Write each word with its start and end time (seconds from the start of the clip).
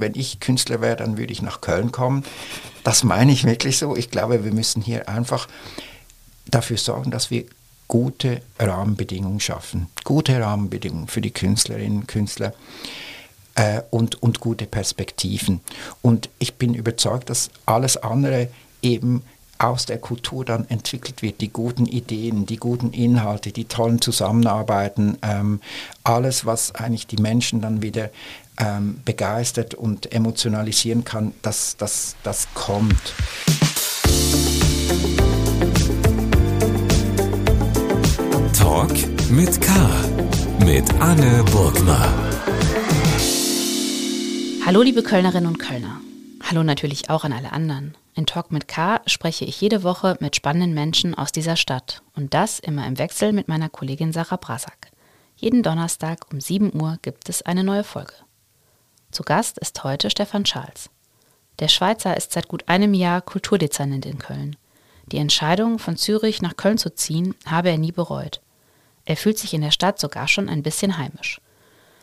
Wenn 0.00 0.14
ich 0.14 0.38
Künstler 0.38 0.80
wäre, 0.80 0.94
dann 0.94 1.18
würde 1.18 1.32
ich 1.32 1.42
nach 1.42 1.60
Köln 1.60 1.90
kommen. 1.90 2.22
Das 2.84 3.02
meine 3.02 3.32
ich 3.32 3.42
wirklich 3.42 3.78
so. 3.78 3.96
Ich 3.96 4.10
glaube, 4.10 4.44
wir 4.44 4.52
müssen 4.52 4.80
hier 4.80 5.08
einfach 5.08 5.48
dafür 6.46 6.76
sorgen, 6.76 7.10
dass 7.10 7.32
wir 7.32 7.46
gute 7.88 8.42
Rahmenbedingungen 8.60 9.40
schaffen. 9.40 9.88
Gute 10.04 10.40
Rahmenbedingungen 10.40 11.08
für 11.08 11.20
die 11.20 11.32
Künstlerinnen 11.32 12.02
und 12.02 12.06
Künstler 12.06 12.54
äh, 13.56 13.82
und, 13.90 14.22
und 14.22 14.38
gute 14.38 14.66
Perspektiven. 14.66 15.62
Und 16.00 16.30
ich 16.38 16.54
bin 16.54 16.74
überzeugt, 16.74 17.28
dass 17.28 17.50
alles 17.66 17.96
andere 17.96 18.50
eben 18.82 19.24
aus 19.58 19.86
der 19.86 19.98
Kultur 19.98 20.44
dann 20.44 20.68
entwickelt 20.68 21.22
wird, 21.22 21.40
die 21.40 21.48
guten 21.48 21.86
Ideen, 21.86 22.46
die 22.46 22.58
guten 22.58 22.92
Inhalte, 22.92 23.50
die 23.50 23.64
tollen 23.64 24.00
Zusammenarbeiten, 24.00 25.18
ähm, 25.22 25.60
alles, 26.04 26.46
was 26.46 26.76
eigentlich 26.76 27.08
die 27.08 27.20
Menschen 27.20 27.60
dann 27.60 27.82
wieder 27.82 28.10
ähm, 28.58 29.00
begeistert 29.04 29.74
und 29.74 30.12
emotionalisieren 30.12 31.04
kann, 31.04 31.32
das, 31.42 31.76
das, 31.76 32.16
das 32.22 32.48
kommt. 32.54 33.14
Talk 38.56 38.92
mit 39.30 39.60
K. 39.60 39.72
Mit 40.64 40.92
Anne 41.00 41.44
Burgner. 41.52 42.12
Hallo 44.66 44.82
liebe 44.82 45.02
Kölnerinnen 45.02 45.46
und 45.46 45.58
Kölner. 45.58 46.00
Hallo 46.42 46.62
natürlich 46.62 47.08
auch 47.08 47.24
an 47.24 47.32
alle 47.32 47.52
anderen. 47.52 47.96
In 48.14 48.26
Talk 48.26 48.50
mit 48.50 48.68
K 48.68 49.00
spreche 49.06 49.44
ich 49.44 49.60
jede 49.60 49.82
Woche 49.82 50.16
mit 50.20 50.36
spannenden 50.36 50.74
Menschen 50.74 51.14
aus 51.14 51.32
dieser 51.32 51.56
Stadt. 51.56 52.02
Und 52.14 52.34
das 52.34 52.58
immer 52.58 52.86
im 52.86 52.98
Wechsel 52.98 53.32
mit 53.32 53.48
meiner 53.48 53.68
Kollegin 53.68 54.12
Sarah 54.12 54.36
Brasak. 54.36 54.90
Jeden 55.36 55.62
Donnerstag 55.62 56.26
um 56.32 56.40
7 56.40 56.74
Uhr 56.74 56.98
gibt 57.00 57.28
es 57.28 57.42
eine 57.42 57.62
neue 57.62 57.84
Folge. 57.84 58.14
Zu 59.10 59.22
Gast 59.22 59.58
ist 59.58 59.82
heute 59.84 60.10
Stefan 60.10 60.44
Charles. 60.44 60.90
Der 61.60 61.68
Schweizer 61.68 62.16
ist 62.16 62.32
seit 62.32 62.46
gut 62.46 62.68
einem 62.68 62.92
Jahr 62.92 63.22
Kulturdezernent 63.22 64.04
in 64.04 64.18
Köln. 64.18 64.56
Die 65.06 65.16
Entscheidung, 65.16 65.78
von 65.78 65.96
Zürich 65.96 66.42
nach 66.42 66.56
Köln 66.56 66.76
zu 66.76 66.94
ziehen, 66.94 67.34
habe 67.46 67.70
er 67.70 67.78
nie 67.78 67.92
bereut. 67.92 68.40
Er 69.06 69.16
fühlt 69.16 69.38
sich 69.38 69.54
in 69.54 69.62
der 69.62 69.70
Stadt 69.70 69.98
sogar 69.98 70.28
schon 70.28 70.50
ein 70.50 70.62
bisschen 70.62 70.98
heimisch. 70.98 71.40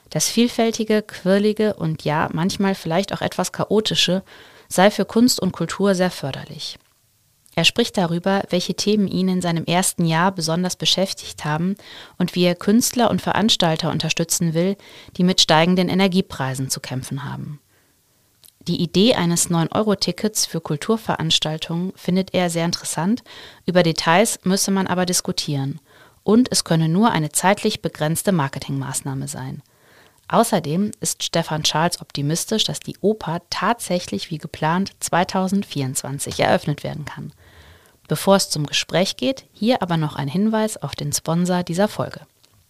Das 0.10 0.28
vielfältige, 0.28 1.04
quirlige 1.04 1.76
und 1.76 2.04
ja, 2.04 2.30
manchmal 2.34 2.74
vielleicht 2.74 3.14
auch 3.14 3.22
etwas 3.22 3.52
chaotische 3.52 4.24
sei 4.68 4.90
für 4.90 5.06
Kunst 5.06 5.40
und 5.40 5.52
Kultur 5.52 5.94
sehr 5.94 6.12
förderlich. 6.12 6.80
Er 7.56 7.64
spricht 7.64 7.98
darüber, 7.98 8.44
welche 8.50 8.76
Themen 8.76 9.08
ihn 9.08 9.30
in 9.30 9.42
seinem 9.42 9.64
ersten 9.64 10.06
Jahr 10.06 10.34
besonders 10.34 10.76
beschäftigt 10.76 11.46
haben 11.46 11.76
und 12.18 12.36
wie 12.36 12.44
er 12.44 12.56
Künstler 12.56 13.10
und 13.10 13.22
Veranstalter 13.22 13.92
unterstützen 13.92 14.54
will, 14.54 14.76
die 15.16 15.24
mit 15.24 15.40
steigenden 15.40 15.88
Energiepreisen 15.88 16.70
zu 16.70 16.82
kämpfen 16.82 17.24
haben. 17.24 17.60
Die 18.68 18.82
Idee 18.82 19.14
eines 19.14 19.50
9-Euro-Tickets 19.50 20.48
für 20.48 20.60
Kulturveranstaltungen 20.60 21.94
findet 21.96 22.34
er 22.34 22.50
sehr 22.50 22.66
interessant, 22.66 23.24
über 23.66 23.84
Details 23.84 24.40
müsse 24.44 24.72
man 24.72 24.88
aber 24.88 25.06
diskutieren 25.06 25.80
und 26.24 26.52
es 26.52 26.64
könne 26.64 26.90
nur 26.90 27.12
eine 27.12 27.32
zeitlich 27.32 27.82
begrenzte 27.82 28.32
Marketingmaßnahme 28.32 29.28
sein. 29.28 29.62
Außerdem 30.28 30.92
ist 31.00 31.24
Stefan 31.24 31.64
Charles 31.64 32.02
optimistisch, 32.02 32.64
dass 32.64 32.80
die 32.80 32.98
Oper 33.02 33.42
tatsächlich 33.52 34.32
wie 34.32 34.40
geplant 34.40 34.94
2024 35.00 36.40
eröffnet 36.40 36.84
werden 36.84 37.06
kann. 37.06 37.32
Bevor 38.08 38.36
es 38.36 38.50
zum 38.50 38.66
Gespräch 38.66 39.18
geht, 39.18 39.46
hier 39.52 39.82
aber 39.82 39.98
noch 39.98 40.16
ein 40.16 40.28
Hinweis 40.28 40.78
auf 40.78 40.96
den 40.96 41.12
Sponsor 41.12 41.64
dieser 41.64 41.88
Folge. 41.88 42.22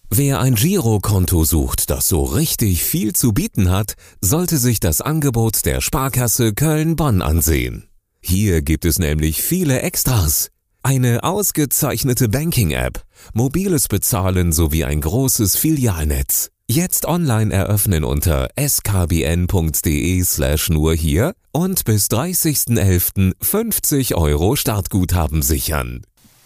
Wer 0.10 0.40
ein 0.40 0.56
Girokonto 0.56 1.44
sucht, 1.44 1.90
das 1.90 2.08
so 2.08 2.24
richtig 2.24 2.84
viel 2.84 3.14
zu 3.14 3.34
bieten 3.34 3.72
hat, 3.72 3.96
sollte 4.22 4.58
sich 4.58 4.80
das 4.80 5.02
Angebot 5.02 5.66
der 5.66 5.82
Sparkasse 5.82 6.54
Köln-Bonn 6.54 7.22
ansehen. 7.22 7.88
Hier 8.22 8.62
gibt 8.62 8.86
es 8.86 9.00
nämlich 9.00 9.42
viele 9.42 9.82
Extras. 9.82 10.52
Eine 10.84 11.24
ausgezeichnete 11.24 12.30
Banking-App, 12.30 13.04
mobiles 13.34 13.88
Bezahlen 13.88 14.52
sowie 14.52 14.86
ein 14.86 15.02
großes 15.02 15.58
Filialnetz. 15.58 16.52
Jetzt 16.68 17.06
online 17.06 17.54
eröffnen 17.54 18.04
unter 18.04 18.50
skbn.de 18.60 20.24
slash 20.24 20.70
nur 20.72 20.96
hier 20.96 21.36
und 21.52 21.86
bis 21.86 22.08
30.11. 22.08 23.34
50 23.40 24.16
Euro 24.16 24.56
Startguthaben 24.56 25.44
sichern. 25.44 26.02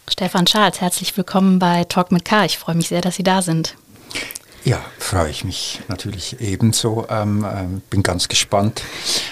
Stefan 0.10 0.46
Charles, 0.46 0.82
herzlich 0.82 1.16
willkommen 1.16 1.58
bei 1.58 1.86
Talk 1.86 2.12
mit 2.12 2.26
K. 2.26 2.44
Ich 2.44 2.58
freue 2.58 2.76
mich 2.76 2.90
sehr, 2.90 3.00
dass 3.00 3.16
Sie 3.16 3.24
da 3.24 3.42
sind. 3.42 3.78
Ja, 4.66 4.82
freue 4.98 5.30
ich 5.30 5.46
mich 5.46 5.80
natürlich 5.88 6.42
ebenso. 6.42 7.08
Ähm, 7.10 7.46
äh, 7.46 7.80
bin 7.90 8.04
ganz 8.04 8.28
gespannt 8.28 8.84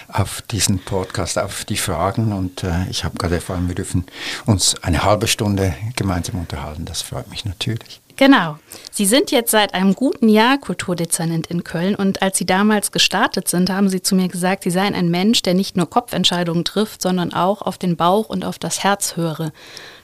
auf 0.07 0.41
diesen 0.43 0.79
Podcast, 0.79 1.37
auf 1.37 1.65
die 1.65 1.75
Fragen 1.75 2.31
und 2.31 2.63
äh, 2.63 2.87
ich 2.89 3.03
habe 3.03 3.17
gerade 3.17 3.35
erfahren, 3.35 3.67
wir 3.67 3.75
dürfen 3.75 4.05
uns 4.45 4.81
eine 4.83 5.03
halbe 5.03 5.27
Stunde 5.27 5.75
gemeinsam 5.97 6.39
unterhalten. 6.39 6.85
Das 6.85 7.01
freut 7.01 7.29
mich 7.29 7.43
natürlich. 7.43 7.99
Genau. 8.17 8.57
Sie 8.91 9.05
sind 9.05 9.29
jetzt 9.29 9.51
seit 9.51 9.75
einem 9.75 9.93
guten 9.93 10.27
Jahr 10.27 10.57
Kulturdezernent 10.57 11.47
in 11.47 11.63
Köln 11.63 11.93
und 11.93 12.23
als 12.23 12.39
Sie 12.39 12.47
damals 12.47 12.91
gestartet 12.91 13.47
sind, 13.47 13.69
haben 13.69 13.89
Sie 13.89 14.01
zu 14.01 14.15
mir 14.15 14.27
gesagt, 14.27 14.63
Sie 14.63 14.71
seien 14.71 14.95
ein 14.95 15.09
Mensch, 15.09 15.43
der 15.43 15.53
nicht 15.53 15.77
nur 15.77 15.87
Kopfentscheidungen 15.87 16.65
trifft, 16.65 17.03
sondern 17.03 17.31
auch 17.31 17.61
auf 17.61 17.77
den 17.77 17.95
Bauch 17.95 18.27
und 18.29 18.43
auf 18.43 18.57
das 18.57 18.83
Herz 18.83 19.15
höre. 19.15 19.51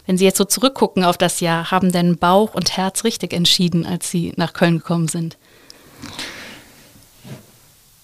Wenn 0.06 0.20
Sie 0.20 0.26
jetzt 0.26 0.38
so 0.38 0.46
zurückgucken 0.46 1.04
auf 1.04 1.18
das 1.18 1.40
Jahr, 1.40 1.72
haben 1.72 1.92
denn 1.92 2.18
Bauch 2.18 2.54
und 2.54 2.78
Herz 2.78 3.04
richtig 3.04 3.34
entschieden, 3.34 3.86
als 3.86 4.12
Sie 4.12 4.34
nach 4.36 4.54
Köln 4.54 4.78
gekommen 4.78 5.08
sind? 5.08 5.38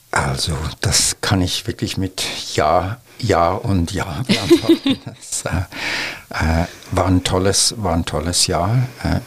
Also, 0.10 0.58
das 0.82 1.18
kann 1.22 1.42
ich 1.42 1.68
wirklich 1.68 1.98
mit 1.98 2.24
Ja, 2.56 3.00
Ja 3.22 3.52
und 3.52 3.92
Ja 3.92 4.24
das 5.06 5.44
äh, 5.46 6.64
äh, 6.64 6.66
war, 6.92 7.08
ein 7.08 7.24
tolles, 7.24 7.76
war 7.78 7.94
ein 7.94 8.06
tolles 8.06 8.48
Jahr. 8.48 8.88
Äh, 9.04 9.20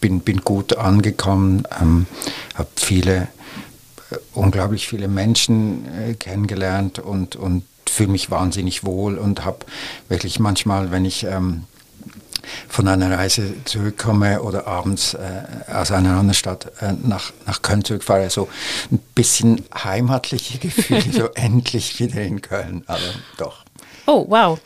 bin, 0.00 0.20
bin 0.20 0.42
gut 0.42 0.76
angekommen, 0.76 1.64
ähm, 1.80 2.06
habe 2.54 2.68
viele, 2.76 3.28
äh, 4.10 4.16
unglaublich 4.34 4.88
viele 4.88 5.08
Menschen 5.08 5.86
äh, 5.86 6.14
kennengelernt 6.14 6.98
und, 6.98 7.36
und 7.36 7.64
fühle 7.88 8.10
mich 8.10 8.30
wahnsinnig 8.30 8.84
wohl 8.84 9.18
und 9.18 9.44
habe 9.44 9.66
wirklich 10.08 10.38
manchmal, 10.38 10.90
wenn 10.90 11.04
ich 11.04 11.24
ähm, 11.24 11.64
von 12.68 12.88
einer 12.88 13.16
Reise 13.16 13.54
zurückkomme 13.64 14.42
oder 14.42 14.66
abends 14.66 15.14
äh, 15.14 15.72
aus 15.72 15.90
einer 15.90 16.10
anderen 16.10 16.34
Stadt 16.34 16.70
äh, 16.80 16.92
nach, 17.02 17.32
nach 17.46 17.62
Köln 17.62 17.84
zurückfahre, 17.84 18.30
so 18.30 18.48
ein 18.90 18.98
bisschen 19.14 19.64
heimatliche 19.74 20.58
Gefühle, 20.58 21.04
so 21.12 21.28
endlich 21.34 21.98
wieder 22.00 22.22
in 22.22 22.40
Köln, 22.40 22.82
aber 22.86 23.00
doch. 23.36 23.64
Oh, 24.06 24.26
wow. 24.28 24.58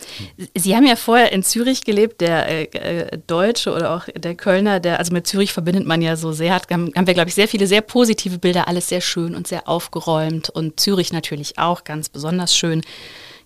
Sie 0.55 0.75
haben 0.75 0.87
ja 0.87 0.97
vorher 0.97 1.33
in 1.33 1.43
Zürich 1.43 1.85
gelebt, 1.85 2.21
der 2.21 2.49
äh, 2.49 2.65
äh 2.65 3.19
Deutsche 3.27 3.73
oder 3.73 3.95
auch 3.95 4.07
der 4.15 4.35
Kölner, 4.35 4.81
der, 4.81 4.99
also 4.99 5.13
mit 5.13 5.27
Zürich 5.27 5.53
verbindet 5.53 5.87
man 5.87 6.01
ja 6.01 6.17
so 6.17 6.33
sehr, 6.33 6.55
hat, 6.55 6.71
haben 6.71 6.93
wir, 6.95 7.15
glaube 7.15 7.29
ich, 7.29 7.35
sehr 7.35 7.49
viele 7.49 7.67
sehr 7.67 7.83
positive 7.83 8.39
Bilder, 8.39 8.67
alles 8.69 8.89
sehr 8.89 9.01
schön 9.01 9.35
und 9.35 9.47
sehr 9.47 9.69
aufgeräumt 9.69 10.49
und 10.49 10.81
Zürich 10.81 11.13
natürlich 11.13 11.59
auch 11.59 11.85
ganz 11.85 12.09
besonders 12.09 12.57
schön. 12.57 12.83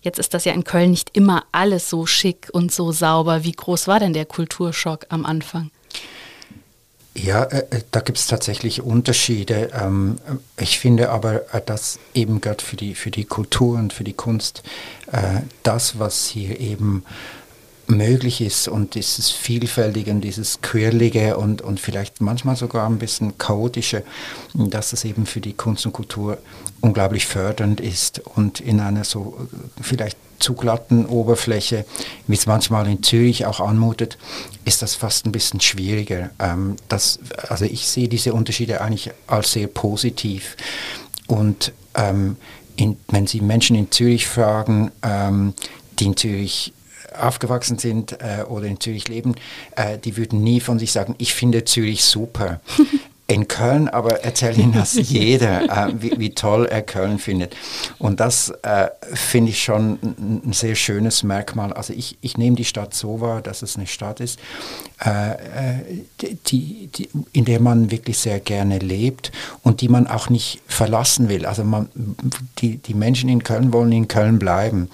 Jetzt 0.01 0.17
ist 0.17 0.33
das 0.33 0.45
ja 0.45 0.53
in 0.53 0.63
Köln 0.63 0.91
nicht 0.91 1.09
immer 1.13 1.43
alles 1.51 1.89
so 1.89 2.05
schick 2.05 2.49
und 2.53 2.71
so 2.71 2.91
sauber. 2.91 3.43
Wie 3.43 3.51
groß 3.51 3.87
war 3.87 3.99
denn 3.99 4.13
der 4.13 4.25
Kulturschock 4.25 5.05
am 5.09 5.25
Anfang? 5.25 5.71
Ja, 7.13 7.43
äh, 7.43 7.65
äh 7.69 7.81
da 7.91 7.99
gibt 7.99 8.17
es 8.17 8.27
tatsächlich 8.27 8.81
Unterschiede. 8.81 9.69
Ähm, 9.73 10.17
ich 10.57 10.79
finde 10.79 11.09
aber, 11.09 11.53
äh, 11.53 11.61
dass 11.65 11.99
eben 12.13 12.41
gerade 12.41 12.63
für 12.63 12.77
die, 12.77 12.95
für 12.95 13.11
die 13.11 13.25
Kultur 13.25 13.77
und 13.77 13.93
für 13.93 14.03
die 14.03 14.13
Kunst 14.13 14.63
äh, 15.11 15.41
das, 15.63 15.99
was 15.99 16.27
hier 16.27 16.59
eben 16.59 17.03
möglich 17.87 18.39
ist 18.41 18.67
und 18.67 18.95
dieses 18.95 19.29
Vielfältige 19.29 20.11
und 20.11 20.21
dieses 20.21 20.61
Quirlige 20.61 21.37
und, 21.37 21.61
und 21.61 21.79
vielleicht 21.79 22.21
manchmal 22.21 22.55
sogar 22.55 22.87
ein 22.87 22.99
bisschen 22.99 23.37
Chaotische, 23.37 24.03
dass 24.53 24.93
es 24.93 25.03
eben 25.03 25.25
für 25.25 25.41
die 25.41 25.53
Kunst 25.53 25.85
und 25.85 25.91
Kultur 25.91 26.37
unglaublich 26.79 27.25
fördernd 27.25 27.81
ist 27.81 28.19
und 28.19 28.61
in 28.61 28.79
einer 28.79 29.03
so 29.03 29.37
äh, 29.51 29.83
vielleicht 29.83 30.17
zu 30.41 30.53
glatten 30.53 31.05
Oberfläche, 31.05 31.85
wie 32.27 32.35
es 32.35 32.45
manchmal 32.45 32.87
in 32.87 33.03
Zürich 33.03 33.45
auch 33.45 33.59
anmutet, 33.59 34.17
ist 34.65 34.81
das 34.81 34.95
fast 34.95 35.25
ein 35.25 35.31
bisschen 35.31 35.61
schwieriger. 35.61 36.31
Ähm, 36.39 36.75
das, 36.87 37.19
also 37.47 37.65
ich 37.65 37.87
sehe 37.87 38.07
diese 38.07 38.33
Unterschiede 38.33 38.81
eigentlich 38.81 39.11
als 39.27 39.53
sehr 39.53 39.67
positiv. 39.67 40.57
Und 41.27 41.71
ähm, 41.95 42.37
in, 42.75 42.97
wenn 43.09 43.27
Sie 43.27 43.41
Menschen 43.41 43.75
in 43.75 43.91
Zürich 43.91 44.27
fragen, 44.27 44.91
ähm, 45.03 45.53
die 45.99 46.05
in 46.05 46.17
Zürich 46.17 46.73
aufgewachsen 47.19 47.77
sind 47.77 48.13
äh, 48.21 48.43
oder 48.47 48.67
in 48.67 48.79
Zürich 48.79 49.07
leben, 49.07 49.35
äh, 49.75 49.97
die 49.97 50.17
würden 50.17 50.43
nie 50.43 50.59
von 50.59 50.79
sich 50.79 50.91
sagen, 50.91 51.15
ich 51.17 51.33
finde 51.33 51.65
Zürich 51.65 52.03
super. 52.03 52.61
in 53.31 53.47
Köln, 53.47 53.87
aber 53.87 54.23
erzählt 54.23 54.57
Ihnen 54.57 54.73
das 54.73 54.93
jeder, 55.09 55.63
äh, 55.63 55.93
wie, 55.97 56.19
wie, 56.19 56.29
toll 56.31 56.65
er 56.65 56.81
Köln 56.81 57.17
findet. 57.17 57.55
Und 57.97 58.19
das 58.19 58.49
äh, 58.61 58.89
finde 59.13 59.51
ich 59.51 59.63
schon 59.63 59.99
ein, 60.01 60.41
ein, 60.45 60.53
sehr 60.53 60.75
schönes 60.75 61.23
Merkmal. 61.23 61.71
Also 61.71 61.93
ich, 61.93 62.17
ich 62.19 62.37
nehme 62.37 62.57
die 62.57 62.65
Stadt 62.65 62.93
so 62.93 63.21
wahr, 63.21 63.41
dass 63.41 63.61
es 63.61 63.77
eine 63.77 63.87
Stadt 63.87 64.19
ist, 64.19 64.37
äh, 65.03 65.31
äh 65.31 66.03
die, 66.47 66.87
die, 66.87 67.09
in 67.31 67.45
der 67.45 67.61
man 67.61 67.89
wirklich 67.89 68.17
sehr 68.17 68.39
gerne 68.39 68.79
lebt 68.79 69.31
und 69.63 69.79
die 69.81 69.87
man 69.87 70.07
auch 70.07 70.29
nicht 70.29 70.61
verlassen 70.67 71.29
will. 71.29 71.45
Also 71.45 71.63
man, 71.63 71.87
die, 72.59 72.77
die 72.77 72.93
Menschen 72.93 73.29
in 73.29 73.43
Köln 73.43 73.71
wollen 73.71 73.93
in 73.93 74.07
Köln 74.09 74.39
bleiben. 74.39 74.89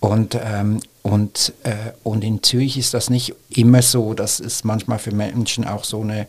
Und 0.00 0.34
ähm, 0.42 0.80
und, 1.06 1.52
äh, 1.62 1.92
und 2.02 2.24
in 2.24 2.42
Zürich 2.42 2.76
ist 2.76 2.92
das 2.92 3.10
nicht 3.10 3.32
immer 3.48 3.80
so. 3.80 4.12
Das 4.12 4.40
ist 4.40 4.64
manchmal 4.64 4.98
für 4.98 5.14
Menschen 5.14 5.64
auch 5.64 5.84
so 5.84 6.00
eine 6.00 6.26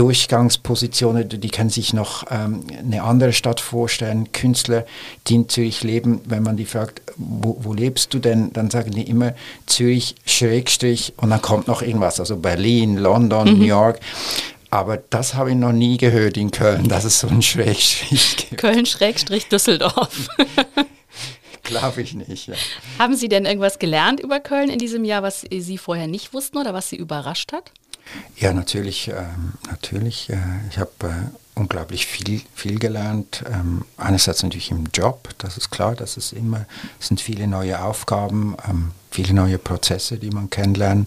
Durchgangspositionen, 0.00 1.28
die 1.28 1.48
können 1.50 1.68
sich 1.68 1.92
noch 1.92 2.24
ähm, 2.30 2.64
eine 2.78 3.02
andere 3.02 3.34
Stadt 3.34 3.60
vorstellen. 3.60 4.32
Künstler, 4.32 4.86
die 5.26 5.34
in 5.34 5.50
Zürich 5.50 5.82
leben, 5.82 6.22
wenn 6.24 6.42
man 6.42 6.56
die 6.56 6.64
fragt, 6.64 7.02
wo, 7.16 7.58
wo 7.60 7.74
lebst 7.74 8.14
du 8.14 8.18
denn, 8.18 8.50
dann 8.54 8.70
sagen 8.70 8.92
die 8.92 9.02
immer 9.02 9.34
Zürich, 9.66 10.14
Schrägstrich 10.24 11.12
und 11.18 11.28
dann 11.28 11.42
kommt 11.42 11.68
noch 11.68 11.82
irgendwas, 11.82 12.18
also 12.18 12.38
Berlin, 12.38 12.96
London, 12.96 13.52
mhm. 13.52 13.58
New 13.58 13.66
York. 13.66 14.00
Aber 14.70 14.96
das 14.96 15.34
habe 15.34 15.50
ich 15.50 15.56
noch 15.56 15.72
nie 15.72 15.98
gehört 15.98 16.38
in 16.38 16.50
Köln, 16.50 16.88
dass 16.88 17.04
es 17.04 17.20
so 17.20 17.28
ein 17.28 17.42
Schrägstrich 17.42 18.36
gibt. 18.48 18.56
Köln-Schrägstrich 18.56 19.50
Düsseldorf. 19.50 20.28
Glaube 21.62 22.00
ich 22.00 22.14
nicht. 22.14 22.46
Ja. 22.46 22.54
Haben 22.98 23.16
Sie 23.16 23.28
denn 23.28 23.44
irgendwas 23.44 23.78
gelernt 23.78 24.20
über 24.20 24.40
Köln 24.40 24.70
in 24.70 24.78
diesem 24.78 25.04
Jahr, 25.04 25.22
was 25.22 25.42
Sie 25.42 25.76
vorher 25.76 26.06
nicht 26.06 26.32
wussten 26.32 26.56
oder 26.56 26.72
was 26.72 26.88
Sie 26.88 26.96
überrascht 26.96 27.52
hat? 27.52 27.70
Ja, 28.36 28.52
natürlich. 28.52 29.08
Ähm, 29.08 29.52
natürlich. 29.68 30.30
Äh, 30.30 30.38
ich 30.70 30.78
habe 30.78 30.90
äh, 31.02 31.58
unglaublich 31.60 32.06
viel, 32.06 32.42
viel 32.54 32.78
gelernt. 32.78 33.44
Ähm, 33.52 33.84
einerseits 33.96 34.42
natürlich 34.42 34.70
im 34.70 34.86
Job, 34.92 35.28
das 35.38 35.56
ist 35.56 35.70
klar, 35.70 35.94
das 35.94 36.16
ist 36.16 36.32
immer, 36.32 36.66
sind 36.98 37.20
viele 37.20 37.46
neue 37.46 37.82
Aufgaben, 37.82 38.56
ähm, 38.68 38.92
viele 39.10 39.34
neue 39.34 39.58
Prozesse, 39.58 40.18
die 40.18 40.30
man 40.30 40.50
kennenlernen, 40.50 41.06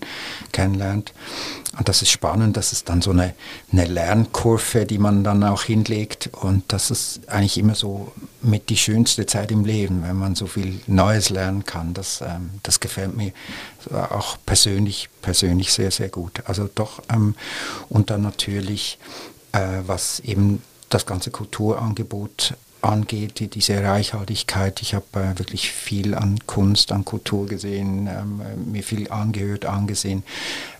kennenlernt. 0.51 1.13
Und 1.77 1.89
das 1.89 2.03
ist 2.03 2.11
spannend, 2.11 2.55
das 2.55 2.71
ist 2.71 2.89
dann 2.89 3.01
so 3.01 3.11
eine, 3.11 3.33
eine 3.71 3.85
Lernkurve, 3.85 4.85
die 4.85 4.99
man 4.99 5.23
dann 5.23 5.43
auch 5.43 5.63
hinlegt. 5.63 6.29
Und 6.31 6.63
das 6.67 6.91
ist 6.91 7.27
eigentlich 7.27 7.57
immer 7.57 7.73
so 7.73 8.11
mit 8.41 8.69
die 8.69 8.77
schönste 8.77 9.25
Zeit 9.25 9.51
im 9.51 9.65
Leben, 9.65 10.03
wenn 10.03 10.15
man 10.15 10.35
so 10.35 10.45
viel 10.45 10.81
Neues 10.85 11.29
lernen 11.29 11.65
kann. 11.65 11.95
Das, 11.95 12.21
ähm, 12.21 12.51
das 12.61 12.79
gefällt 12.79 13.15
mir 13.15 13.31
auch 13.91 14.37
persönlich, 14.45 15.09
persönlich 15.21 15.73
sehr, 15.73 15.89
sehr 15.89 16.09
gut. 16.09 16.43
Also 16.45 16.69
doch, 16.73 17.01
ähm, 17.11 17.33
und 17.89 18.11
dann 18.11 18.21
natürlich, 18.21 18.99
äh, 19.51 19.79
was 19.87 20.19
eben 20.19 20.61
das 20.89 21.07
ganze 21.07 21.31
Kulturangebot 21.31 22.53
angeht, 22.83 23.39
die, 23.39 23.47
diese 23.47 23.83
Reichhaltigkeit. 23.83 24.81
Ich 24.81 24.93
habe 24.93 25.05
äh, 25.13 25.39
wirklich 25.39 25.71
viel 25.71 26.15
an 26.15 26.39
Kunst, 26.45 26.91
an 26.91 27.05
Kultur 27.05 27.45
gesehen, 27.47 28.07
ähm, 28.07 28.41
mir 28.71 28.83
viel 28.83 29.09
angehört, 29.11 29.65
angesehen. 29.65 30.23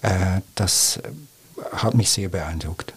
Äh, 0.02 0.42
das 0.56 1.00
hat 1.72 1.94
mich 1.94 2.10
sehr 2.10 2.30
beeindruckt. 2.30 2.94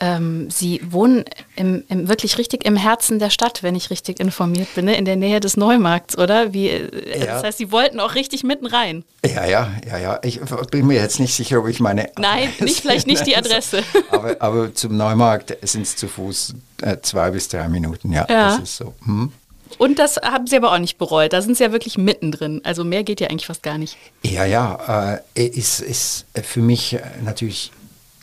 Ähm, 0.00 0.50
Sie 0.50 0.80
wohnen 0.90 1.24
im, 1.56 1.84
im, 1.88 2.08
wirklich 2.08 2.38
richtig 2.38 2.64
im 2.64 2.76
Herzen 2.76 3.18
der 3.18 3.28
Stadt, 3.28 3.62
wenn 3.62 3.74
ich 3.74 3.90
richtig 3.90 4.18
informiert 4.18 4.74
bin, 4.74 4.86
ne? 4.86 4.96
in 4.96 5.04
der 5.04 5.16
Nähe 5.16 5.40
des 5.40 5.58
Neumarkts, 5.58 6.16
oder? 6.16 6.54
Wie, 6.54 6.68
äh, 6.68 7.18
ja. 7.18 7.26
Das 7.26 7.42
heißt, 7.42 7.58
Sie 7.58 7.70
wollten 7.70 8.00
auch 8.00 8.14
richtig 8.14 8.42
mitten 8.42 8.66
rein. 8.66 9.04
Ja, 9.24 9.44
ja, 9.44 9.70
ja, 9.86 9.98
ja. 9.98 10.20
Ich 10.22 10.40
bin 10.70 10.86
mir 10.86 11.00
jetzt 11.00 11.20
nicht 11.20 11.34
sicher, 11.34 11.60
ob 11.60 11.68
ich 11.68 11.80
meine. 11.80 12.08
Nein, 12.18 12.48
nicht, 12.60 12.80
vielleicht 12.80 13.06
nicht 13.06 13.26
die 13.26 13.36
Adresse. 13.36 13.82
aber, 14.10 14.36
aber 14.40 14.74
zum 14.74 14.96
Neumarkt 14.96 15.56
sind 15.62 15.82
es 15.82 15.96
zu 15.96 16.08
Fuß 16.08 16.54
äh, 16.80 16.96
zwei 17.02 17.30
bis 17.30 17.48
drei 17.48 17.68
Minuten, 17.68 18.12
ja. 18.12 18.26
ja. 18.28 18.56
Das 18.56 18.60
ist 18.60 18.76
so. 18.78 18.94
Hm. 19.04 19.32
Und 19.78 19.98
das 19.98 20.16
haben 20.16 20.46
Sie 20.46 20.56
aber 20.56 20.72
auch 20.72 20.78
nicht 20.78 20.98
bereut. 20.98 21.32
Da 21.32 21.42
sind 21.42 21.56
Sie 21.56 21.62
ja 21.62 21.72
wirklich 21.72 21.96
mittendrin. 21.96 22.60
Also 22.64 22.84
mehr 22.84 23.04
geht 23.04 23.20
ja 23.20 23.28
eigentlich 23.28 23.46
fast 23.46 23.62
gar 23.62 23.78
nicht. 23.78 23.96
Ja, 24.22 24.44
ja. 24.44 25.20
Äh, 25.34 25.46
ist, 25.46 25.80
ist 25.80 26.26
für 26.42 26.60
mich 26.60 26.98
natürlich 27.24 27.70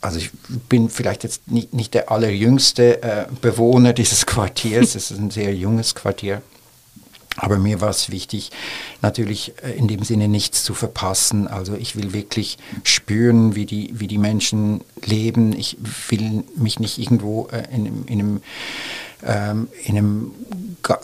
also 0.02 0.20
ich 0.20 0.32
bin 0.70 0.90
vielleicht 0.90 1.24
jetzt 1.24 1.50
nicht, 1.50 1.74
nicht 1.74 1.94
der 1.94 2.12
allerjüngste 2.12 3.02
äh, 3.02 3.26
Bewohner 3.42 3.94
dieses 3.94 4.26
Quartiers, 4.28 4.96
es 4.96 5.12
ist 5.12 5.20
ein 5.20 5.32
sehr 5.32 5.54
junges 5.56 5.96
Quartier. 5.96 6.42
Aber 7.40 7.60
mir 7.60 7.82
war 7.82 7.90
es 7.90 8.10
wichtig, 8.10 8.52
natürlich 9.02 9.54
äh, 9.64 9.72
in 9.72 9.88
dem 9.88 10.04
Sinne 10.04 10.28
nichts 10.28 10.64
zu 10.64 10.74
verpassen. 10.74 11.48
Also 11.48 11.76
ich 11.76 11.96
will 11.96 12.12
wirklich 12.14 12.58
spüren, 12.84 13.56
wie 13.56 13.68
die, 13.68 13.92
wie 13.94 14.08
die 14.08 14.18
Menschen 14.18 14.82
leben. 15.06 15.54
Ich 15.54 15.78
will 16.10 16.44
mich 16.56 16.80
nicht 16.80 16.98
irgendwo 16.98 17.48
äh, 17.52 17.64
in, 17.74 18.06
in, 18.08 18.20
einem, 18.20 18.42
ähm, 19.24 19.68
in 19.86 19.98
einem 19.98 20.32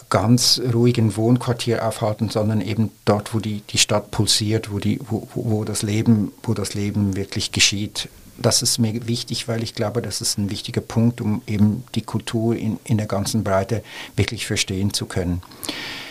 ganz 0.09 0.59
ruhigen 0.73 1.15
Wohnquartier 1.15 1.87
aufhalten, 1.87 2.29
sondern 2.29 2.61
eben 2.61 2.89
dort, 3.05 3.35
wo 3.35 3.39
die, 3.39 3.61
die 3.69 3.77
Stadt 3.77 4.09
pulsiert, 4.09 4.71
wo, 4.71 4.79
die, 4.79 4.99
wo, 5.07 5.27
wo, 5.35 5.63
das 5.63 5.83
Leben, 5.83 6.31
wo 6.41 6.55
das 6.55 6.73
Leben 6.73 7.15
wirklich 7.15 7.51
geschieht 7.51 8.09
das 8.45 8.61
ist 8.61 8.77
mir 8.77 9.07
wichtig, 9.07 9.47
weil 9.47 9.63
ich 9.63 9.75
glaube, 9.75 10.01
das 10.01 10.21
ist 10.21 10.37
ein 10.37 10.49
wichtiger 10.49 10.81
Punkt, 10.81 11.21
um 11.21 11.41
eben 11.47 11.83
die 11.95 12.01
Kultur 12.01 12.55
in, 12.55 12.79
in 12.83 12.97
der 12.97 13.07
ganzen 13.07 13.43
Breite 13.43 13.83
wirklich 14.15 14.45
verstehen 14.45 14.93
zu 14.93 15.05
können. 15.05 15.41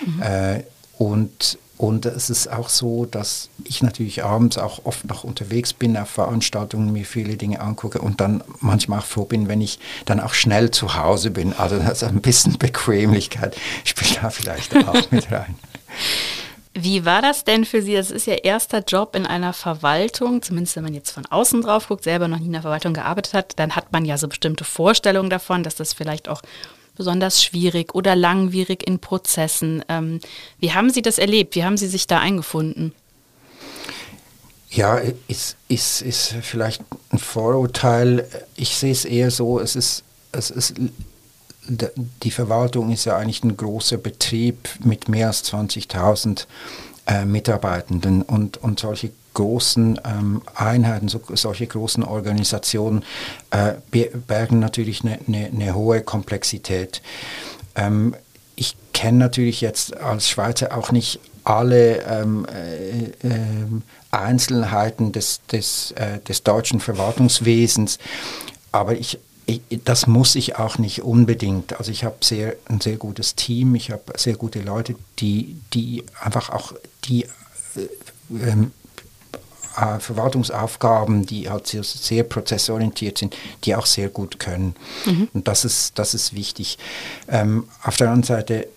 Mhm. 0.05 0.23
Äh, 0.23 0.65
und, 0.99 1.59
und 1.79 2.07
es 2.07 2.31
ist 2.31 2.51
auch 2.51 2.69
so, 2.69 3.07
dass 3.07 3.49
ich 3.65 3.83
natürlich 3.83 4.25
abends 4.25 4.59
auch 4.59 4.85
oft 4.85 5.05
noch 5.07 5.25
unterwegs 5.25 5.73
bin 5.73 5.97
auf 5.97 6.11
Veranstaltungen, 6.11 6.93
mir 6.93 7.05
viele 7.05 7.37
Dinge 7.37 7.61
angucke 7.61 8.01
und 8.01 8.21
dann 8.21 8.43
manchmal 8.61 9.01
auch 9.01 9.05
froh 9.05 9.25
bin, 9.25 9.49
wenn 9.49 9.61
ich 9.61 9.79
dann 10.05 10.21
auch 10.21 10.35
schnell 10.35 10.71
zu 10.71 10.97
Hause 10.97 11.31
bin. 11.31 11.53
Also 11.53 11.79
das 11.79 12.03
ist 12.03 12.05
ein 12.05 12.21
bisschen 12.21 12.59
Bequemlichkeit 12.59 13.57
spielt 13.85 14.23
da 14.23 14.31
vielleicht 14.31 14.77
auch 14.77 15.11
mit 15.11 15.31
rein. 15.31 15.57
Wie 16.75 17.05
war 17.05 17.21
das 17.21 17.45
denn 17.45 17.67
für 17.67 17.83
Sie? 17.83 17.95
Das 17.95 18.11
ist 18.11 18.27
Ihr 18.27 18.45
erster 18.45 18.83
Job 18.83 19.15
in 19.15 19.27
einer 19.27 19.53
Verwaltung, 19.53 20.41
zumindest 20.41 20.77
wenn 20.77 20.85
man 20.85 20.95
jetzt 20.95 21.11
von 21.11 21.27
außen 21.27 21.61
drauf 21.61 21.89
guckt, 21.89 22.05
selber 22.05 22.29
noch 22.29 22.39
nie 22.39 22.47
in 22.47 22.53
der 22.53 22.63
Verwaltung 22.63 22.95
gearbeitet 22.95 23.35
hat, 23.35 23.59
dann 23.59 23.77
hat 23.77 23.93
man 23.93 24.07
ja 24.07 24.17
so 24.17 24.27
bestimmte 24.27 24.65
Vorstellungen 24.65 25.29
davon, 25.29 25.65
dass 25.65 25.75
das 25.75 25.93
vielleicht 25.93 26.29
auch 26.29 26.41
besonders 26.97 27.43
schwierig 27.43 27.95
oder 27.95 28.17
langwierig 28.17 28.87
in 28.87 28.99
Prozessen. 28.99 29.85
Ähm, 29.89 30.21
wie 30.59 30.73
haben 30.73 30.91
Sie 30.91 31.03
das 31.03 31.19
erlebt? 31.19 31.55
Wie 31.57 31.65
haben 31.65 31.77
Sie 31.77 31.89
sich 31.89 32.07
da 32.07 32.21
eingefunden? 32.21 32.95
Ja, 34.71 35.01
ist, 35.29 35.57
ist, 35.69 36.01
ist 36.01 36.35
vielleicht 36.41 36.83
ein 37.11 37.19
Vorurteil. 37.19 38.27
Ich 38.57 38.77
sehe 38.77 38.93
es 38.93 39.05
eher 39.05 39.31
so, 39.31 39.61
es 39.61 39.77
ist, 39.77 40.03
es 40.33 40.51
ist 40.51 40.75
die 41.69 42.31
Verwaltung 42.31 42.91
ist 42.91 43.05
ja 43.05 43.17
eigentlich 43.17 43.45
ein 43.45 43.57
großer 43.57 43.97
Betrieb 43.97 44.69
mit 44.83 45.09
mehr 45.09 45.29
als 45.29 45.45
20.000 45.45 46.47
äh, 47.07 47.25
Mitarbeitenden 47.25 48.23
und, 48.23 48.57
und 48.59 48.81
solche 48.81 49.13
großen 49.35 50.01
ähm, 50.05 50.43
Einheiten, 50.55 51.09
so, 51.09 51.21
solche 51.35 51.67
großen 51.67 52.03
Organisationen 52.03 53.05
äh, 53.51 53.75
bergen 54.27 54.59
natürlich 54.59 55.03
eine, 55.03 55.19
eine, 55.27 55.47
eine 55.47 55.75
hohe 55.75 56.03
Komplexität. 56.03 57.03
Ähm, 57.75 58.15
ich 58.57 58.77
kenne 58.93 59.19
natürlich 59.19 59.61
jetzt 59.61 59.97
als 59.97 60.29
Schweizer 60.29 60.77
auch 60.77 60.93
nicht 60.93 61.21
alle 61.45 62.03
ähm, 62.03 62.47
äh, 62.47 63.05
äh, 63.27 63.67
Einzelheiten 64.11 65.13
des, 65.13 65.41
des, 65.51 65.93
äh, 65.93 66.21
des 66.21 66.43
deutschen 66.43 66.79
Verwaltungswesens, 66.81 67.99
aber 68.71 68.95
ich 68.95 69.19
das 69.85 70.07
muss 70.07 70.35
ich 70.35 70.57
auch 70.57 70.79
nicht 70.79 71.03
unbedingt. 71.03 71.79
Also 71.79 71.91
ich 71.91 72.05
habe 72.05 72.17
sehr, 72.21 72.57
ein 72.67 72.81
sehr 72.81 72.97
gutes 72.97 73.35
Team, 73.35 73.75
ich 73.75 73.91
habe 73.91 74.03
sehr 74.17 74.37
gute 74.37 74.61
Leute, 74.61 74.95
die, 75.19 75.57
die 75.75 76.05
einfach 76.21 76.51
auch 76.51 76.73
die 77.05 77.25
äh, 77.25 78.49
ähm, 78.49 78.71
äh, 79.77 79.99
Verwaltungsaufgaben, 79.99 81.27
die 81.27 81.51
halt 81.51 81.67
sehr, 81.67 81.83
sehr, 81.83 82.25
prozessorientiert 82.25 83.19
sind, 83.19 83.37
die 83.65 83.75
auch 83.75 83.87
sehr 83.87 84.09
gut 84.09 84.39
können. 84.39 84.77
Mhm. 85.07 85.29
Und 85.33 85.49
das 85.49 85.65
ist, 85.65 85.99
das 85.99 86.15
ist 86.15 86.35
wichtig. 86.35 86.79
Ähm, 87.29 87.69
auf 87.83 87.97
der 87.97 88.09
anderen 88.09 88.25
Seite 88.25 88.69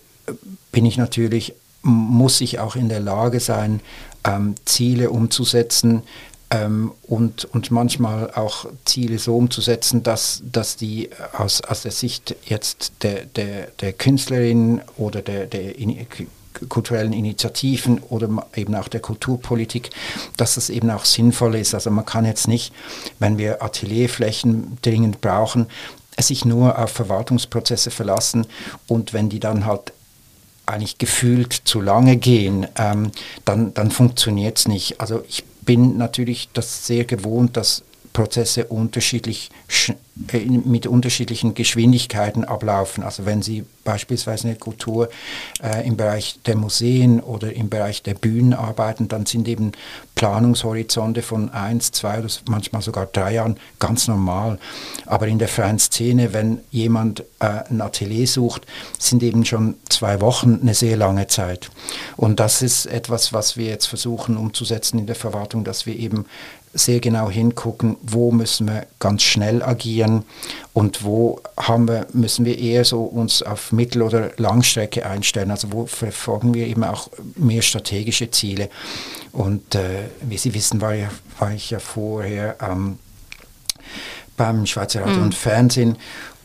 bin 0.72 0.84
ich 0.84 0.96
natürlich, 0.96 1.54
muss 1.82 2.40
ich 2.40 2.58
auch 2.58 2.76
in 2.76 2.88
der 2.88 3.00
Lage 3.00 3.40
sein, 3.40 3.80
ähm, 4.24 4.54
Ziele 4.64 5.10
umzusetzen, 5.10 6.02
ähm, 6.50 6.92
und, 7.02 7.44
und 7.46 7.70
manchmal 7.70 8.30
auch 8.32 8.66
Ziele 8.84 9.18
so 9.18 9.36
umzusetzen, 9.36 10.02
dass, 10.02 10.42
dass 10.44 10.76
die 10.76 11.10
aus, 11.32 11.60
aus 11.62 11.82
der 11.82 11.92
Sicht 11.92 12.36
jetzt 12.44 12.92
der, 13.02 13.24
der, 13.24 13.68
der 13.80 13.92
Künstlerin 13.92 14.80
oder 14.96 15.22
der, 15.22 15.46
der 15.46 15.78
in, 15.78 16.06
kulturellen 16.68 17.12
Initiativen 17.12 17.98
oder 18.08 18.28
eben 18.54 18.74
auch 18.74 18.88
der 18.88 19.00
Kulturpolitik, 19.00 19.90
dass 20.36 20.54
das 20.54 20.70
eben 20.70 20.90
auch 20.90 21.04
sinnvoll 21.04 21.56
ist. 21.56 21.74
Also 21.74 21.90
man 21.90 22.06
kann 22.06 22.24
jetzt 22.24 22.48
nicht, 22.48 22.72
wenn 23.18 23.38
wir 23.38 23.62
Atelierflächen 23.62 24.78
dringend 24.82 25.20
brauchen, 25.20 25.66
sich 26.18 26.44
nur 26.44 26.78
auf 26.78 26.90
Verwaltungsprozesse 26.92 27.90
verlassen 27.90 28.46
und 28.86 29.12
wenn 29.12 29.28
die 29.28 29.40
dann 29.40 29.66
halt 29.66 29.92
eigentlich 30.64 30.98
gefühlt 30.98 31.52
zu 31.52 31.80
lange 31.80 32.16
gehen, 32.16 32.66
ähm, 32.76 33.12
dann, 33.44 33.74
dann 33.74 33.90
funktioniert 33.90 34.58
es 34.58 34.66
nicht. 34.66 35.00
Also 35.00 35.22
ich 35.28 35.44
bin 35.66 35.98
natürlich 35.98 36.48
das 36.54 36.86
sehr 36.86 37.04
gewohnt, 37.04 37.56
dass 37.56 37.82
Prozesse 38.16 38.64
unterschiedlich 38.64 39.50
äh, 40.32 40.40
mit 40.46 40.86
unterschiedlichen 40.86 41.52
Geschwindigkeiten 41.52 42.46
ablaufen. 42.46 43.04
Also 43.04 43.26
wenn 43.26 43.42
Sie 43.42 43.66
beispielsweise 43.84 44.48
eine 44.48 44.56
Kultur 44.56 45.10
äh, 45.62 45.86
im 45.86 45.98
Bereich 45.98 46.38
der 46.46 46.56
Museen 46.56 47.20
oder 47.20 47.52
im 47.52 47.68
Bereich 47.68 48.02
der 48.02 48.14
Bühnen 48.14 48.54
arbeiten, 48.54 49.08
dann 49.08 49.26
sind 49.26 49.46
eben 49.46 49.72
Planungshorizonte 50.14 51.20
von 51.20 51.50
eins, 51.50 51.92
zwei 51.92 52.18
oder 52.18 52.28
manchmal 52.48 52.80
sogar 52.80 53.04
drei 53.04 53.34
Jahren 53.34 53.58
ganz 53.78 54.08
normal. 54.08 54.58
Aber 55.04 55.28
in 55.28 55.38
der 55.38 55.48
freien 55.48 55.78
Szene, 55.78 56.32
wenn 56.32 56.60
jemand 56.70 57.20
äh, 57.40 57.64
ein 57.68 57.82
Atelier 57.82 58.26
sucht, 58.26 58.62
sind 58.98 59.22
eben 59.22 59.44
schon 59.44 59.74
zwei 59.90 60.22
Wochen 60.22 60.60
eine 60.62 60.72
sehr 60.72 60.96
lange 60.96 61.26
Zeit. 61.26 61.70
Und 62.16 62.40
das 62.40 62.62
ist 62.62 62.86
etwas, 62.86 63.34
was 63.34 63.58
wir 63.58 63.66
jetzt 63.66 63.86
versuchen 63.86 64.38
umzusetzen 64.38 64.98
in 65.00 65.06
der 65.06 65.16
Verwaltung, 65.16 65.64
dass 65.64 65.84
wir 65.84 65.96
eben 65.96 66.24
sehr 66.76 67.00
genau 67.00 67.30
hingucken, 67.30 67.96
wo 68.02 68.30
müssen 68.30 68.68
wir 68.68 68.86
ganz 68.98 69.22
schnell 69.22 69.62
agieren 69.62 70.24
und 70.72 71.04
wo 71.04 71.40
haben 71.56 71.88
wir, 71.88 72.06
müssen 72.12 72.44
wir 72.44 72.58
eher 72.58 72.84
so 72.84 73.02
uns 73.02 73.42
auf 73.42 73.72
Mittel- 73.72 74.02
oder 74.02 74.30
Langstrecke 74.36 75.06
einstellen. 75.06 75.50
Also 75.50 75.72
wo 75.72 75.86
verfolgen 75.86 76.54
wir 76.54 76.66
eben 76.66 76.84
auch 76.84 77.08
mehr 77.36 77.62
strategische 77.62 78.30
Ziele. 78.30 78.68
Und 79.32 79.74
äh, 79.74 80.04
wie 80.22 80.38
Sie 80.38 80.54
wissen, 80.54 80.80
war, 80.80 80.94
ja, 80.94 81.08
war 81.38 81.52
ich 81.52 81.70
ja 81.70 81.78
vorher 81.78 82.56
ähm, 82.60 82.98
beim 84.36 84.66
Schweizer 84.66 85.02
Radio 85.02 85.16
mhm. 85.16 85.22
und 85.24 85.34
Fernsehen 85.34 85.96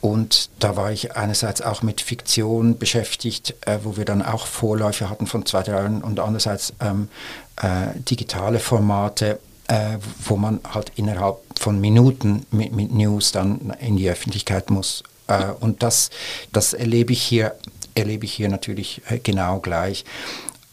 und 0.01 0.50
da 0.57 0.75
war 0.75 0.91
ich 0.91 1.15
einerseits 1.15 1.61
auch 1.61 1.83
mit 1.83 2.01
Fiktion 2.01 2.79
beschäftigt, 2.79 3.53
äh, 3.67 3.77
wo 3.83 3.97
wir 3.97 4.05
dann 4.05 4.23
auch 4.23 4.47
Vorläufe 4.47 5.09
hatten 5.09 5.27
von 5.27 5.45
zwei 5.45 5.61
Jahren 5.61 6.01
und 6.01 6.19
andererseits 6.19 6.73
ähm, 6.81 7.07
äh, 7.61 8.00
digitale 8.09 8.59
Formate 8.59 9.39
äh, 9.71 9.99
wo 10.25 10.35
man 10.35 10.59
halt 10.69 10.91
innerhalb 10.97 11.37
von 11.57 11.79
Minuten 11.79 12.45
mit, 12.51 12.73
mit, 12.73 12.93
News 12.93 13.31
dann 13.31 13.73
in 13.79 13.95
die 13.95 14.09
Öffentlichkeit 14.09 14.69
muss. 14.69 15.01
Äh, 15.27 15.45
und 15.61 15.81
das, 15.81 16.09
das 16.51 16.73
erlebe 16.73 17.13
ich 17.13 17.21
hier, 17.21 17.55
erlebe 17.95 18.25
ich 18.25 18.33
hier 18.33 18.49
natürlich 18.49 19.01
äh, 19.09 19.19
genau 19.19 19.59
gleich. 19.59 20.03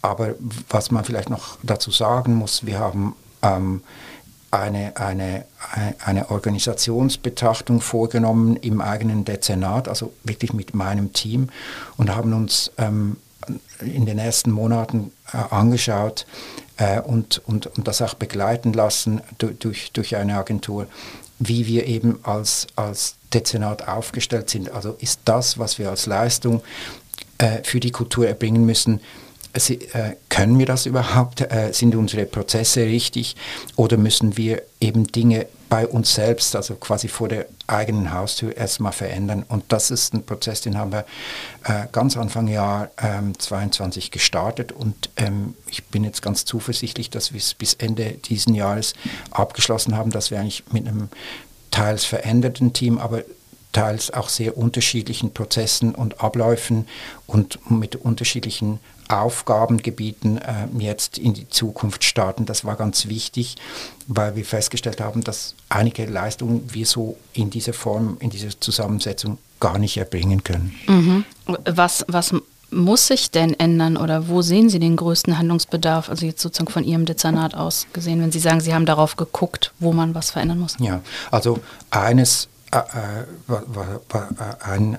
Aber 0.02 0.34
was 0.68 0.90
man 0.90 1.04
vielleicht 1.04 1.30
noch 1.30 1.58
dazu 1.62 1.92
sagen 1.92 2.34
muss, 2.34 2.66
wir 2.66 2.80
haben 2.80 3.14
ähm, 3.42 3.82
eine, 4.50 4.96
eine, 4.96 5.44
eine 6.04 6.30
Organisationsbetrachtung 6.30 7.80
vorgenommen 7.80 8.56
im 8.56 8.80
eigenen 8.80 9.24
Dezernat, 9.24 9.86
also 9.86 10.12
wirklich 10.24 10.52
mit 10.52 10.74
meinem 10.74 11.12
Team 11.12 11.50
und 11.98 12.16
haben 12.16 12.32
uns 12.32 12.72
ähm, 12.78 13.18
in 13.80 14.06
den 14.06 14.18
ersten 14.18 14.50
Monaten 14.50 15.12
äh, 15.32 15.36
angeschaut, 15.54 16.26
äh, 16.78 17.00
und, 17.00 17.42
und, 17.46 17.66
und 17.66 17.86
das 17.86 18.00
auch 18.00 18.14
begleiten 18.14 18.72
lassen 18.72 19.20
durch, 19.38 19.92
durch 19.92 20.16
eine 20.16 20.36
Agentur, 20.38 20.86
wie 21.38 21.66
wir 21.66 21.86
eben 21.86 22.18
als, 22.22 22.66
als 22.74 23.16
Dezernat 23.32 23.86
aufgestellt 23.86 24.48
sind. 24.48 24.70
Also 24.70 24.96
ist 24.98 25.20
das, 25.24 25.58
was 25.58 25.78
wir 25.78 25.90
als 25.90 26.06
Leistung 26.06 26.62
äh, 27.38 27.62
für 27.62 27.80
die 27.80 27.90
Kultur 27.90 28.26
erbringen 28.26 28.64
müssen, 28.64 29.00
äh, 29.54 30.14
können 30.28 30.58
wir 30.58 30.66
das 30.66 30.86
überhaupt? 30.86 31.40
Äh, 31.40 31.72
sind 31.72 31.94
unsere 31.94 32.26
Prozesse 32.26 32.82
richtig? 32.82 33.34
Oder 33.76 33.96
müssen 33.96 34.36
wir 34.36 34.62
eben 34.80 35.06
Dinge 35.06 35.46
bei 35.68 35.86
uns 35.86 36.14
selbst, 36.14 36.56
also 36.56 36.74
quasi 36.76 37.08
vor 37.08 37.28
der 37.28 37.46
eigenen 37.66 38.12
Haustür 38.12 38.56
erstmal 38.56 38.92
verändern? 38.92 39.44
Und 39.48 39.64
das 39.68 39.90
ist 39.90 40.14
ein 40.14 40.24
Prozess, 40.24 40.60
den 40.60 40.78
haben 40.78 40.92
wir 40.92 41.04
äh, 41.64 41.86
ganz 41.92 42.16
Anfang 42.16 42.48
Jahr 42.48 42.90
ähm, 43.02 43.38
22 43.38 44.10
gestartet 44.10 44.72
und 44.72 45.10
ähm, 45.16 45.54
ich 45.68 45.84
bin 45.84 46.04
jetzt 46.04 46.22
ganz 46.22 46.44
zuversichtlich, 46.44 47.10
dass 47.10 47.32
wir 47.32 47.38
es 47.38 47.54
bis 47.54 47.74
Ende 47.74 48.12
diesen 48.12 48.54
Jahres 48.54 48.94
abgeschlossen 49.30 49.96
haben, 49.96 50.10
dass 50.10 50.30
wir 50.30 50.40
eigentlich 50.40 50.64
mit 50.72 50.86
einem 50.86 51.08
teils 51.70 52.04
veränderten 52.04 52.72
Team, 52.72 52.98
aber 52.98 53.22
teils 53.72 54.12
auch 54.12 54.28
sehr 54.28 54.56
unterschiedlichen 54.56 55.32
Prozessen 55.32 55.94
und 55.94 56.22
Abläufen 56.22 56.86
und 57.26 57.58
mit 57.70 57.96
unterschiedlichen 57.96 58.80
Aufgabengebieten 59.08 60.38
äh, 60.38 60.66
jetzt 60.78 61.18
in 61.18 61.32
die 61.32 61.48
Zukunft 61.48 62.04
starten. 62.04 62.44
Das 62.44 62.64
war 62.64 62.76
ganz 62.76 63.08
wichtig, 63.08 63.56
weil 64.06 64.36
wir 64.36 64.44
festgestellt 64.44 65.00
haben, 65.00 65.24
dass 65.24 65.54
einige 65.68 66.04
Leistungen 66.04 66.68
wir 66.72 66.86
so 66.86 67.16
in 67.32 67.50
dieser 67.50 67.72
Form, 67.72 68.18
in 68.20 68.30
dieser 68.30 68.58
Zusammensetzung 68.60 69.38
gar 69.60 69.78
nicht 69.78 69.96
erbringen 69.96 70.44
können. 70.44 70.74
Mhm. 70.86 71.24
Was, 71.64 72.04
was 72.08 72.34
muss 72.70 73.06
sich 73.06 73.30
denn 73.30 73.58
ändern 73.58 73.96
oder 73.96 74.28
wo 74.28 74.42
sehen 74.42 74.68
Sie 74.68 74.78
den 74.78 74.96
größten 74.96 75.38
Handlungsbedarf, 75.38 76.10
also 76.10 76.26
jetzt 76.26 76.42
sozusagen 76.42 76.70
von 76.70 76.84
Ihrem 76.84 77.06
Dezernat 77.06 77.54
aus 77.54 77.86
gesehen, 77.92 78.20
wenn 78.20 78.32
Sie 78.32 78.40
sagen, 78.40 78.60
Sie 78.60 78.74
haben 78.74 78.86
darauf 78.86 79.16
geguckt, 79.16 79.72
wo 79.78 79.92
man 79.92 80.14
was 80.14 80.30
verändern 80.30 80.58
muss? 80.58 80.76
Ja, 80.78 81.00
also 81.30 81.60
eines, 81.90 82.48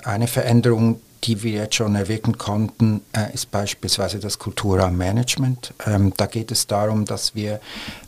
eine 0.03 0.27
Veränderung, 0.27 1.01
die 1.23 1.43
wir 1.43 1.51
jetzt 1.51 1.75
schon 1.75 1.95
erwirken 1.95 2.37
konnten, 2.37 3.01
äh, 3.13 3.33
ist 3.33 3.51
beispielsweise 3.51 4.19
das 4.19 4.39
Kulturraummanagement. 4.39 5.73
Ähm, 5.85 6.13
da 6.15 6.25
geht 6.25 6.51
es 6.51 6.67
darum, 6.67 7.05
dass 7.05 7.35
wir 7.35 7.59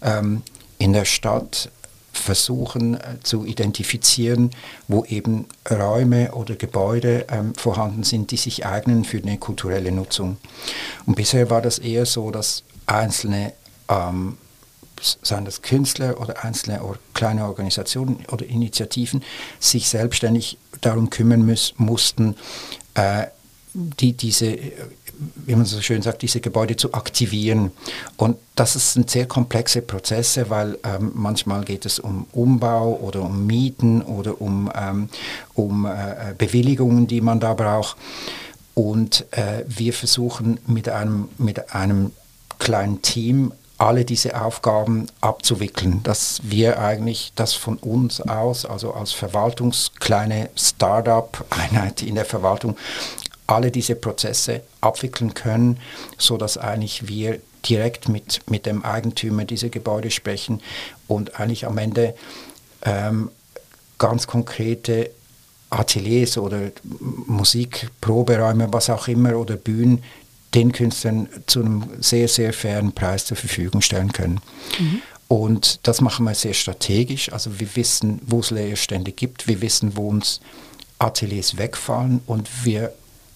ähm, 0.01 0.43
in 0.77 0.93
der 0.93 1.05
Stadt 1.05 1.69
versuchen 2.13 2.95
äh, 2.95 3.19
zu 3.23 3.45
identifizieren, 3.45 4.51
wo 4.87 5.03
eben 5.05 5.47
Räume 5.69 6.31
oder 6.33 6.55
Gebäude 6.55 7.25
ähm, 7.29 7.53
vorhanden 7.55 8.03
sind, 8.03 8.31
die 8.31 8.37
sich 8.37 8.65
eignen 8.65 9.03
für 9.03 9.17
eine 9.17 9.37
kulturelle 9.37 9.91
Nutzung. 9.91 10.37
Und 11.05 11.15
bisher 11.15 11.49
war 11.49 11.61
das 11.61 11.79
eher 11.79 12.05
so, 12.05 12.31
dass 12.31 12.63
einzelne 12.85 13.53
seien 15.01 15.45
das 15.45 15.61
Künstler 15.61 16.19
oder 16.21 16.43
einzelne 16.43 16.83
or 16.83 16.97
kleine 17.13 17.45
Organisationen 17.45 18.25
oder 18.31 18.45
Initiativen, 18.45 19.23
sich 19.59 19.89
selbstständig 19.89 20.57
darum 20.81 21.09
kümmern 21.09 21.45
muss, 21.45 21.73
mussten, 21.77 22.35
äh, 22.95 23.27
die, 23.73 24.13
diese, 24.13 24.57
wie 25.45 25.55
man 25.55 25.65
so 25.65 25.79
schön 25.81 26.01
sagt, 26.01 26.21
diese 26.21 26.41
Gebäude 26.41 26.75
zu 26.75 26.93
aktivieren. 26.93 27.71
Und 28.17 28.37
das 28.55 28.73
sind 28.93 29.09
sehr 29.09 29.27
komplexe 29.27 29.81
Prozesse, 29.81 30.49
weil 30.49 30.77
ähm, 30.83 31.11
manchmal 31.15 31.63
geht 31.63 31.85
es 31.85 31.99
um 31.99 32.27
Umbau 32.33 32.99
oder 33.01 33.21
um 33.21 33.45
Mieten 33.45 34.01
oder 34.01 34.41
um, 34.41 34.69
ähm, 34.75 35.09
um 35.53 35.85
äh, 35.85 36.33
Bewilligungen, 36.37 37.07
die 37.07 37.21
man 37.21 37.39
da 37.39 37.53
braucht. 37.53 37.95
Und 38.73 39.25
äh, 39.31 39.63
wir 39.67 39.93
versuchen 39.93 40.59
mit 40.67 40.89
einem, 40.89 41.29
mit 41.37 41.73
einem 41.73 42.11
kleinen 42.59 43.01
Team 43.01 43.53
alle 43.81 44.05
diese 44.05 44.39
Aufgaben 44.39 45.07
abzuwickeln, 45.21 46.03
dass 46.03 46.39
wir 46.43 46.79
eigentlich 46.79 47.33
das 47.35 47.55
von 47.55 47.77
uns 47.77 48.21
aus, 48.21 48.63
also 48.63 48.93
als 48.93 49.11
verwaltungskleine 49.11 50.51
Start-up-Einheit 50.55 52.03
in 52.03 52.13
der 52.13 52.25
Verwaltung, 52.25 52.77
alle 53.47 53.71
diese 53.71 53.95
Prozesse 53.95 54.61
abwickeln 54.81 55.33
können, 55.33 55.79
so 56.19 56.37
dass 56.37 56.59
eigentlich 56.59 57.07
wir 57.07 57.39
direkt 57.67 58.07
mit, 58.07 58.41
mit 58.47 58.67
dem 58.67 58.85
Eigentümer 58.85 59.45
dieser 59.45 59.69
Gebäude 59.69 60.11
sprechen 60.11 60.61
und 61.07 61.39
eigentlich 61.39 61.65
am 61.65 61.79
Ende 61.79 62.13
ähm, 62.83 63.31
ganz 63.97 64.27
konkrete 64.27 65.09
Ateliers 65.71 66.37
oder 66.37 66.71
Musikproberäume, 67.25 68.71
was 68.71 68.91
auch 68.91 69.07
immer, 69.07 69.37
oder 69.37 69.55
Bühnen 69.55 70.03
den 70.53 70.71
Künstlern 70.71 71.29
zu 71.45 71.61
einem 71.61 71.83
sehr, 71.99 72.27
sehr 72.27 72.53
fairen 72.53 72.91
Preis 72.91 73.25
zur 73.25 73.37
Verfügung 73.37 73.81
stellen 73.81 74.11
können. 74.11 74.41
Mhm. 74.79 75.01
Und 75.27 75.79
das 75.83 76.01
machen 76.01 76.25
wir 76.25 76.35
sehr 76.35 76.53
strategisch. 76.53 77.31
Also 77.31 77.59
wir 77.59 77.75
wissen, 77.75 78.21
wo 78.25 78.41
es 78.41 78.51
Leerstände 78.51 79.13
gibt, 79.13 79.47
wir 79.47 79.61
wissen, 79.61 79.95
wo 79.95 80.09
uns 80.09 80.41
Ateliers 80.99 81.57
wegfallen 81.57 82.21
und 82.27 82.49
wir 82.65 82.93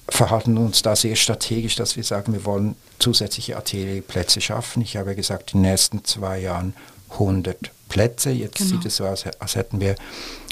verhalten 0.10 0.58
uns 0.58 0.82
da 0.82 0.96
sehr 0.96 1.16
strategisch, 1.16 1.76
dass 1.76 1.96
wir 1.96 2.04
sagen, 2.04 2.34
wir 2.34 2.46
wollen 2.46 2.76
zusätzliche 3.00 3.58
Atelierplätze 3.58 4.42
schaffen. 4.42 4.82
Ich 4.82 4.98
habe 4.98 5.16
gesagt, 5.16 5.54
in 5.54 5.64
den 5.64 5.72
nächsten 5.72 6.04
zwei 6.04 6.40
Jahren 6.40 6.74
100 7.12 7.72
Plätze. 7.90 8.32
Jetzt 8.32 8.58
genau. 8.58 8.70
sieht 8.72 8.86
es 8.86 8.98
so 8.98 9.06
aus, 9.06 9.26
als 9.40 9.56
hätten 9.56 9.80
wir, 9.80 9.96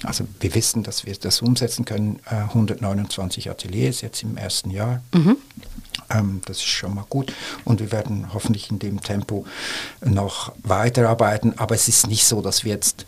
also 0.03 0.25
wir 0.39 0.55
wissen, 0.55 0.83
dass 0.83 1.05
wir 1.05 1.15
das 1.15 1.41
umsetzen 1.41 1.85
können, 1.85 2.19
129 2.25 3.45
äh, 3.45 3.49
Ateliers 3.49 4.01
jetzt 4.01 4.23
im 4.23 4.37
ersten 4.37 4.69
Jahr. 4.69 5.01
Mhm. 5.13 5.37
Ähm, 6.13 6.41
das 6.45 6.57
ist 6.57 6.65
schon 6.65 6.95
mal 6.95 7.05
gut 7.09 7.33
und 7.65 7.79
wir 7.79 7.91
werden 7.91 8.33
hoffentlich 8.33 8.69
in 8.69 8.79
dem 8.79 9.01
Tempo 9.01 9.45
noch 10.03 10.53
weiterarbeiten. 10.63 11.57
Aber 11.57 11.75
es 11.75 11.87
ist 11.87 12.07
nicht 12.07 12.25
so, 12.25 12.41
dass 12.41 12.63
wir 12.63 12.71
jetzt 12.71 13.05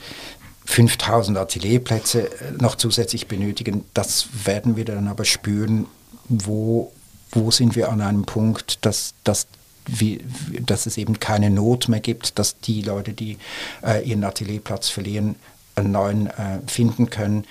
5000 0.66 1.38
Atelierplätze 1.38 2.30
äh, 2.30 2.52
noch 2.60 2.76
zusätzlich 2.76 3.28
benötigen. 3.28 3.86
Das 3.94 4.28
werden 4.46 4.76
wir 4.76 4.86
dann 4.86 5.08
aber 5.08 5.26
spüren, 5.26 5.86
wo, 6.28 6.92
wo 7.32 7.52
sind 7.52 7.76
wir 7.76 7.92
an 7.92 8.02
einem 8.02 8.26
Punkt, 8.26 8.86
dass, 8.86 9.14
dass 9.24 9.48
wie, 9.88 10.26
dass 10.66 10.88
es 10.88 10.98
eben 10.98 11.20
keine 11.20 11.52
Not 11.52 11.90
mehr 11.90 12.00
gibt, 12.00 12.40
dass 12.40 12.60
die 12.60 12.82
Leute, 12.82 13.14
die 13.14 13.38
äh, 13.84 14.04
ihren 14.08 14.24
Atelierplatz 14.24 14.90
verlieren, 14.90 15.36
einen 15.76 15.92
neuen 15.92 16.28
äh, 16.28 16.60
finden 16.66 17.10
können 17.10 17.46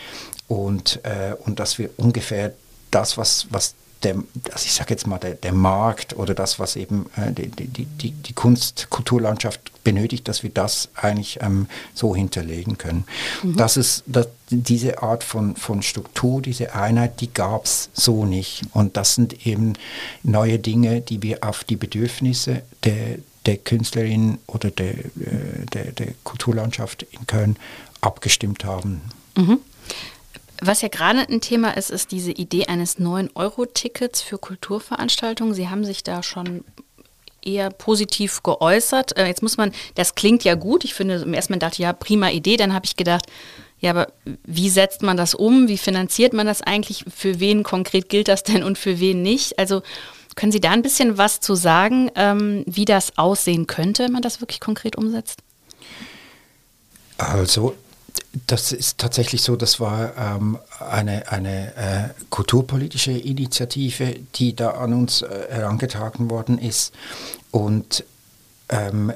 und, 0.49 1.01
äh, 1.05 1.35
und 1.45 1.61
dass 1.61 1.79
wir 1.79 1.91
ungefähr 1.97 2.53
das, 2.91 3.17
was, 3.17 3.47
was 3.51 3.75
der, 4.05 4.17
also 4.53 4.65
ich 4.65 4.73
sage 4.73 4.91
jetzt 4.91 5.07
mal, 5.07 5.19
der, 5.19 5.35
der 5.35 5.53
Markt 5.53 6.17
oder 6.17 6.35
das, 6.35 6.59
was 6.59 6.77
eben 6.77 7.07
äh, 7.17 7.33
die, 7.33 7.49
die, 7.49 7.87
die, 7.87 8.11
die 8.11 8.33
Kunst, 8.33 8.89
Kulturlandschaft 8.91 9.73
benötigt, 9.85 10.29
dass 10.29 10.43
wir 10.43 10.51
das 10.51 10.89
eigentlich 10.95 11.39
ähm, 11.41 11.67
so 11.95 12.15
hinterlegen 12.15 12.79
können. 12.79 13.05
Mhm. 13.43 13.57
Das 13.57 13.77
ist, 13.77 14.05
das, 14.07 14.29
diese 14.51 15.03
Art 15.03 15.25
von, 15.25 15.57
von 15.57 15.83
Struktur, 15.83 16.43
diese 16.43 16.75
Einheit, 16.75 17.21
die 17.21 17.33
gab 17.33 17.65
es 17.65 17.91
so 17.93 18.25
nicht. 18.25 18.63
Und 18.73 18.97
das 18.97 19.15
sind 19.15 19.47
eben 19.47 19.75
neue 20.23 20.59
Dinge, 20.59 21.01
die 21.01 21.23
wir 21.23 21.45
auf 21.45 21.65
die 21.65 21.77
Bedürfnisse 21.77 22.63
der, 22.85 23.19
der 23.47 23.59
Künstlerin 23.59 24.39
oder 24.47 24.71
der, 24.71 24.93
äh, 24.93 25.67
der, 25.73 25.93
der 25.93 26.09
Kulturlandschaft 26.25 27.05
in 27.11 27.27
Köln 27.27 27.57
abgestimmt 28.01 28.65
haben. 28.65 29.01
Mhm. 29.37 29.61
Was 30.61 30.83
ja 30.83 30.89
gerade 30.89 31.21
ein 31.21 31.41
Thema 31.41 31.77
ist, 31.77 31.91
ist 31.91 32.13
diese 32.13 32.31
Idee 32.31 32.67
eines 32.67 32.99
9-Euro-Tickets 32.99 34.23
für 34.23 34.39
Kulturveranstaltungen. 34.39 35.55
Sie 35.55 35.69
haben 35.69 35.85
sich 35.85 36.03
da 36.03 36.23
schon 36.23 36.65
eher 37.43 37.71
positiv 37.71 38.43
geäußert. 38.43 39.17
Äh, 39.17 39.27
jetzt 39.27 39.43
muss 39.43 39.57
man, 39.57 39.73
das 39.95 40.15
klingt 40.15 40.45
ja 40.45 40.55
gut. 40.55 40.85
Ich 40.85 40.95
finde, 40.95 41.17
im 41.17 41.35
ersten 41.35 41.53
Mal 41.53 41.59
dachte 41.59 41.75
ich, 41.75 41.81
ja, 41.81 41.93
prima 41.93 42.31
Idee. 42.31 42.57
Dann 42.57 42.73
habe 42.73 42.87
ich 42.87 42.97
gedacht, 42.97 43.27
ja, 43.81 43.91
aber 43.91 44.09
wie 44.45 44.71
setzt 44.71 45.03
man 45.03 45.17
das 45.17 45.35
um? 45.35 45.69
Wie 45.69 45.79
finanziert 45.79 46.33
man 46.33 46.47
das 46.47 46.63
eigentlich? 46.63 47.05
Für 47.15 47.41
wen 47.41 47.63
konkret 47.63 48.09
gilt 48.09 48.29
das 48.29 48.43
denn 48.43 48.63
und 48.63 48.79
für 48.79 48.99
wen 48.99 49.23
nicht? 49.23 49.59
Also 49.59 49.83
können 50.37 50.53
Sie 50.53 50.61
da 50.61 50.71
ein 50.71 50.83
bisschen 50.83 51.19
was 51.19 51.41
zu 51.41 51.55
sagen, 51.55 52.11
ähm, 52.15 52.65
wie 52.67 52.87
das 52.87 53.19
aussehen 53.19 53.67
könnte, 53.67 54.05
wenn 54.05 54.13
man 54.13 54.23
das 54.23 54.41
wirklich 54.41 54.61
konkret 54.61 54.97
umsetzt? 54.97 55.41
Also 57.19 57.77
das 58.47 58.73
ist 58.73 58.99
tatsächlich 58.99 59.43
so, 59.43 59.57
das 59.57 59.81
war 59.81 60.13
ähm, 60.17 60.59
eine, 60.79 61.31
eine 61.31 61.77
äh, 61.77 62.23
kulturpolitische 62.31 63.13
Initiative, 63.13 64.17
die 64.35 64.55
da 64.55 64.71
an 64.71 64.93
uns 64.93 65.23
äh, 65.23 65.47
herangetragen 65.51 66.31
worden 66.31 66.59
ist. 66.59 66.93
Und 67.51 68.05
ähm, 68.69 69.13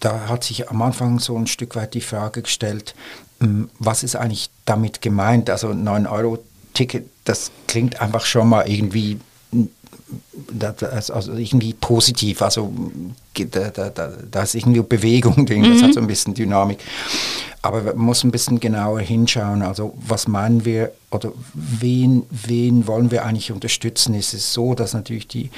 da 0.00 0.28
hat 0.28 0.44
sich 0.44 0.70
am 0.70 0.82
Anfang 0.82 1.18
so 1.18 1.36
ein 1.36 1.46
Stück 1.46 1.76
weit 1.76 1.94
die 1.94 2.00
Frage 2.00 2.42
gestellt, 2.42 2.94
ähm, 3.40 3.70
was 3.78 4.02
ist 4.02 4.16
eigentlich 4.16 4.50
damit 4.64 5.02
gemeint? 5.02 5.50
Also 5.50 5.68
9-Euro-Ticket, 5.68 7.08
das 7.24 7.50
klingt 7.66 8.00
einfach 8.00 8.24
schon 8.24 8.48
mal 8.48 8.68
irgendwie 8.68 9.18
also 10.88 11.32
irgendwie 11.32 11.74
positiv, 11.74 12.42
also 12.42 12.72
da, 13.34 13.70
da, 13.70 13.90
da, 14.30 14.42
ist 14.42 14.54
irgendwie 14.54 14.82
Bewegung 14.82 15.46
drin, 15.46 15.62
das 15.62 15.80
mhm. 15.80 15.86
hat 15.86 15.94
so 15.94 16.00
ein 16.00 16.06
bisschen 16.06 16.34
Dynamik. 16.34 16.78
Aber 17.62 17.82
man 17.82 17.96
muss 17.96 18.24
ein 18.24 18.32
bisschen 18.32 18.58
genauer 18.58 19.00
hinschauen, 19.00 19.62
also 19.62 19.94
was 20.06 20.26
meinen 20.26 20.64
wir 20.64 20.92
oder 21.10 21.32
wen, 21.54 22.24
wen 22.30 22.86
wollen 22.86 23.10
wir 23.10 23.24
eigentlich 23.24 23.52
unterstützen? 23.52 24.14
Ist 24.14 24.34
es 24.34 24.52
so, 24.52 24.74
dass 24.74 24.94
natürlich 24.94 25.28
die, 25.28 25.50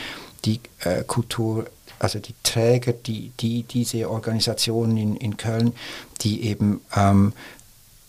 die 0.45 0.61
äh, 0.81 1.03
Kultur 1.05 1.67
also 1.99 2.19
die 2.19 2.35
Träger, 2.43 2.93
die, 2.93 3.33
die 3.41 3.63
diese 3.63 4.11
Organisationen 4.11 4.97
in, 4.97 5.17
in 5.17 5.37
Köln, 5.37 5.73
die 6.21 6.45
eben 6.45 6.81
ähm, 6.95 7.33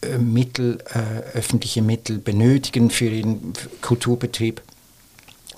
äh, 0.01 0.17
Mittel, 0.17 0.79
äh, 0.93 1.37
öffentliche 1.37 1.81
Mittel 1.81 2.17
benötigen 2.17 2.89
für 2.89 3.05
ihren 3.05 3.53
Kulturbetrieb, 3.81 4.61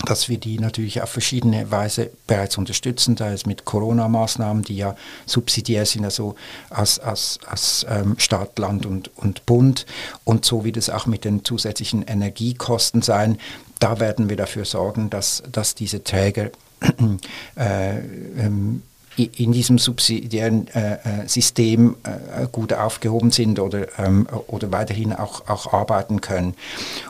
dass 0.04 0.28
wir 0.28 0.38
die 0.38 0.58
natürlich 0.58 1.02
auf 1.02 1.10
verschiedene 1.10 1.70
Weise 1.70 2.10
bereits 2.26 2.58
unterstützen, 2.58 3.16
da 3.16 3.30
es 3.30 3.46
mit 3.46 3.64
Corona-Maßnahmen, 3.64 4.62
die 4.62 4.76
ja 4.76 4.96
subsidiär 5.26 5.86
sind, 5.86 6.04
also 6.04 6.34
aus, 6.70 6.98
aus, 6.98 7.38
aus 7.50 7.86
ähm, 7.88 8.16
Staat, 8.18 8.58
Land 8.58 8.86
und, 8.86 9.10
und 9.16 9.46
Bund 9.46 9.86
und 10.24 10.44
so 10.44 10.64
wird 10.64 10.76
es 10.76 10.90
auch 10.90 11.06
mit 11.06 11.24
den 11.24 11.44
zusätzlichen 11.44 12.02
Energiekosten 12.02 13.02
sein. 13.02 13.38
Da 13.78 14.00
werden 14.00 14.28
wir 14.28 14.36
dafür 14.36 14.64
sorgen, 14.64 15.10
dass, 15.10 15.42
dass 15.50 15.74
diese 15.74 16.02
Träger 16.02 16.50
äh, 17.56 17.98
ähm, 17.98 18.82
in 19.18 19.52
diesem 19.52 19.78
subsidiären 19.78 20.68
äh, 20.68 20.94
äh, 20.94 20.98
System 21.26 21.96
äh, 22.04 22.46
gut 22.50 22.72
aufgehoben 22.72 23.30
sind 23.30 23.58
oder, 23.58 23.86
ähm, 23.98 24.26
oder 24.46 24.72
weiterhin 24.72 25.12
auch, 25.12 25.48
auch 25.48 25.72
arbeiten 25.72 26.20
können. 26.20 26.54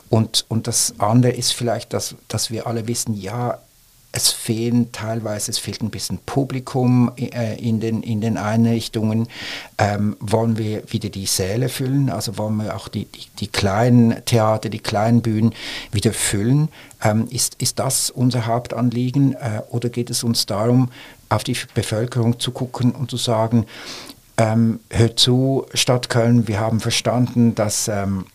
Und, 0.09 0.45
und 0.49 0.67
das 0.67 0.95
andere 0.99 1.33
ist 1.33 1.53
vielleicht, 1.53 1.93
dass, 1.93 2.15
dass 2.29 2.51
wir 2.51 2.67
alle 2.67 2.87
wissen, 2.87 3.15
ja, 3.15 3.59
es 4.11 4.31
fehlen 4.31 4.91
teilweise, 4.91 5.51
es 5.51 5.59
fehlt 5.59 5.83
ein 5.83 5.91
bisschen 5.91 6.19
Publikum 6.25 7.13
äh, 7.17 7.57
in, 7.61 7.79
den, 7.79 8.03
in 8.03 8.21
den 8.21 8.39
Einrichtungen. 8.39 9.29
Ähm, 9.77 10.17
wollen 10.19 10.57
wir 10.57 10.83
wieder 10.91 11.11
die 11.11 11.27
Säle 11.27 11.69
füllen, 11.69 12.09
also 12.09 12.39
wollen 12.39 12.57
wir 12.57 12.75
auch 12.75 12.89
die, 12.89 13.05
die, 13.05 13.27
die 13.39 13.49
kleinen 13.49 14.25
Theater, 14.25 14.71
die 14.71 14.79
kleinen 14.79 15.21
Bühnen 15.21 15.55
wieder 15.93 16.13
füllen? 16.13 16.69
Ähm, 17.03 17.29
ist, 17.31 17.57
ist 17.61 17.79
das 17.79 18.11
unser 18.11 18.47
Hauptanliegen 18.47 19.35
äh, 19.35 19.61
oder 19.71 19.91
geht 19.91 20.09
es 20.11 20.25
uns 20.25 20.47
darum, 20.47 20.91
auf 21.29 21.45
die 21.45 21.57
Bevölkerung 21.75 22.39
zu 22.41 22.53
gucken 22.53 22.93
und 22.93 23.11
zu 23.11 23.17
sagen, 23.17 23.67
ähm, 24.37 24.81
hört 24.91 25.19
zu, 25.19 25.67
Stadt 25.75 26.09
Köln, 26.09 26.49
wir 26.49 26.61
haben 26.61 26.81
verstanden, 26.81 27.55
dass 27.55 27.89
ähm, 27.89 28.27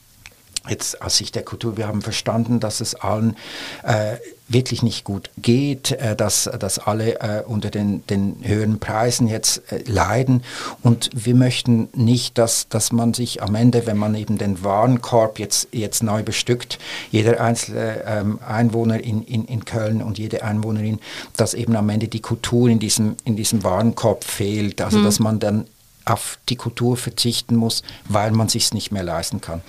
jetzt 0.70 1.02
aus 1.02 1.18
Sicht 1.18 1.36
der 1.36 1.44
Kultur, 1.44 1.78
wir 1.78 1.88
haben 1.88 2.02
verstanden, 2.02 2.60
dass 2.60 2.80
es 2.80 2.96
allen 2.96 3.36
äh, 3.84 4.18
wirklich 4.48 4.84
nicht 4.84 5.04
gut 5.04 5.30
geht, 5.38 5.92
äh, 5.92 6.16
dass, 6.16 6.50
dass 6.60 6.80
alle 6.80 7.20
äh, 7.20 7.44
unter 7.46 7.70
den, 7.70 8.06
den 8.08 8.38
höheren 8.44 8.80
Preisen 8.80 9.28
jetzt 9.28 9.62
äh, 9.72 9.84
leiden. 9.86 10.44
Und 10.82 11.10
wir 11.14 11.36
möchten 11.36 11.90
nicht, 11.94 12.38
dass, 12.38 12.68
dass 12.70 12.92
man 12.92 13.14
sich 13.14 13.42
am 13.42 13.56
Ende, 13.56 13.86
wenn 13.86 13.98
man 13.98 14.16
eben 14.16 14.38
den 14.38 14.64
Warenkorb 14.64 15.40
jetzt, 15.40 15.70
jetzt 15.72 16.04
neu 16.04 16.24
bestückt, 16.24 16.78
jeder 17.12 17.42
einzelne 17.42 18.04
ähm, 18.06 18.40
Einwohner 18.46 19.04
in, 19.04 19.24
in, 19.24 19.46
in 19.46 19.66
Köln 19.66 20.02
und 20.02 20.18
jede 20.18 20.44
Einwohnerin, 20.44 21.00
dass 21.36 21.54
eben 21.54 21.76
am 21.76 21.90
Ende 21.90 22.08
die 22.08 22.22
Kultur 22.22 22.70
in 22.70 22.80
diesem, 22.80 23.16
in 23.26 23.36
diesem 23.36 23.64
Warenkorb 23.64 24.24
fehlt. 24.24 24.82
Also 24.82 25.00
mhm. 25.00 25.04
dass 25.04 25.20
man 25.20 25.40
dann 25.40 25.66
auf 26.06 26.38
die 26.50 26.56
Kultur 26.56 26.98
verzichten 26.98 27.56
muss, 27.56 27.84
weil 28.08 28.32
man 28.32 28.50
sich 28.50 28.74
nicht 28.74 28.92
mehr 28.92 29.04
leisten 29.04 29.42
kann. 29.42 29.62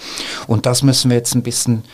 Und 0.47 0.66
das 0.66 0.83
müssen 0.83 1.11
wir 1.11 1.16
jetzt 1.16 1.35
ein 1.35 1.42
bisschen 1.42 1.85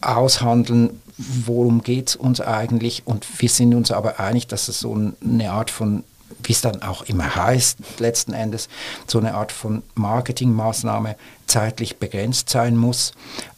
aushandeln, 0.00 1.00
worum 1.18 1.82
geht 1.82 2.08
es 2.08 2.16
uns 2.16 2.40
eigentlich? 2.40 3.02
Und 3.06 3.26
wir 3.40 3.48
sind 3.48 3.74
uns 3.74 3.90
aber 3.90 4.20
einig, 4.20 4.46
dass 4.46 4.68
es 4.68 4.80
so 4.80 4.94
eine 5.22 5.50
Art 5.50 5.70
von, 5.70 6.04
wie 6.42 6.52
es 6.52 6.62
dann 6.62 6.82
auch 6.82 7.02
immer 7.02 7.34
heißt, 7.34 7.78
letzten 7.98 8.32
Endes, 8.32 8.68
so 9.06 9.18
eine 9.18 9.34
Art 9.34 9.52
von 9.52 9.82
Marketingmaßnahme 9.94 11.16
zeitlich 11.46 11.98
begrenzt 11.98 12.48
sein 12.48 12.76
muss. 12.76 13.12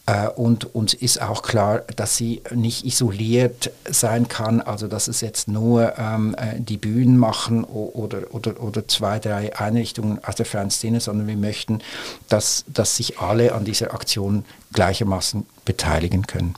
Äh, 0.06 0.28
und 0.28 0.74
uns 0.74 0.94
ist 0.94 1.22
auch 1.22 1.42
klar, 1.42 1.82
dass 1.96 2.16
sie 2.16 2.42
nicht 2.52 2.84
isoliert 2.84 3.70
sein 3.88 4.26
kann, 4.26 4.60
also 4.60 4.88
dass 4.88 5.06
es 5.06 5.20
jetzt 5.20 5.46
nur 5.46 5.96
ähm, 5.96 6.34
äh, 6.36 6.60
die 6.60 6.76
Bühnen 6.76 7.16
machen 7.16 7.62
oder, 7.64 8.34
oder, 8.34 8.60
oder 8.60 8.88
zwei, 8.88 9.20
drei 9.20 9.56
Einrichtungen 9.56 10.22
aus 10.24 10.34
der 10.34 10.46
freien 10.46 10.70
Szene, 10.70 11.00
sondern 11.00 11.28
wir 11.28 11.36
möchten, 11.36 11.80
dass, 12.28 12.64
dass 12.66 12.96
sich 12.96 13.20
alle 13.20 13.54
an 13.54 13.64
dieser 13.64 13.94
Aktion 13.94 14.44
gleichermaßen 14.72 15.46
beteiligen 15.64 16.26
können. 16.26 16.54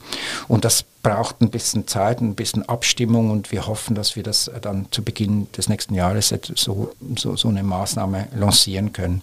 Und 0.48 0.64
das 0.64 0.84
braucht 1.02 1.40
ein 1.42 1.50
bisschen 1.50 1.86
Zeit, 1.86 2.20
ein 2.20 2.34
bisschen 2.34 2.66
Abstimmung 2.68 3.30
und 3.30 3.52
wir 3.52 3.66
hoffen, 3.66 3.94
dass 3.94 4.16
wir 4.16 4.22
das 4.22 4.50
dann 4.62 4.86
zu 4.90 5.02
Beginn 5.02 5.46
des 5.52 5.68
nächsten 5.68 5.94
Jahres 5.94 6.34
so, 6.54 6.92
so, 7.16 7.36
so 7.36 7.48
eine 7.48 7.62
Maßnahme 7.62 8.28
lancieren 8.34 8.92
können. 8.92 9.22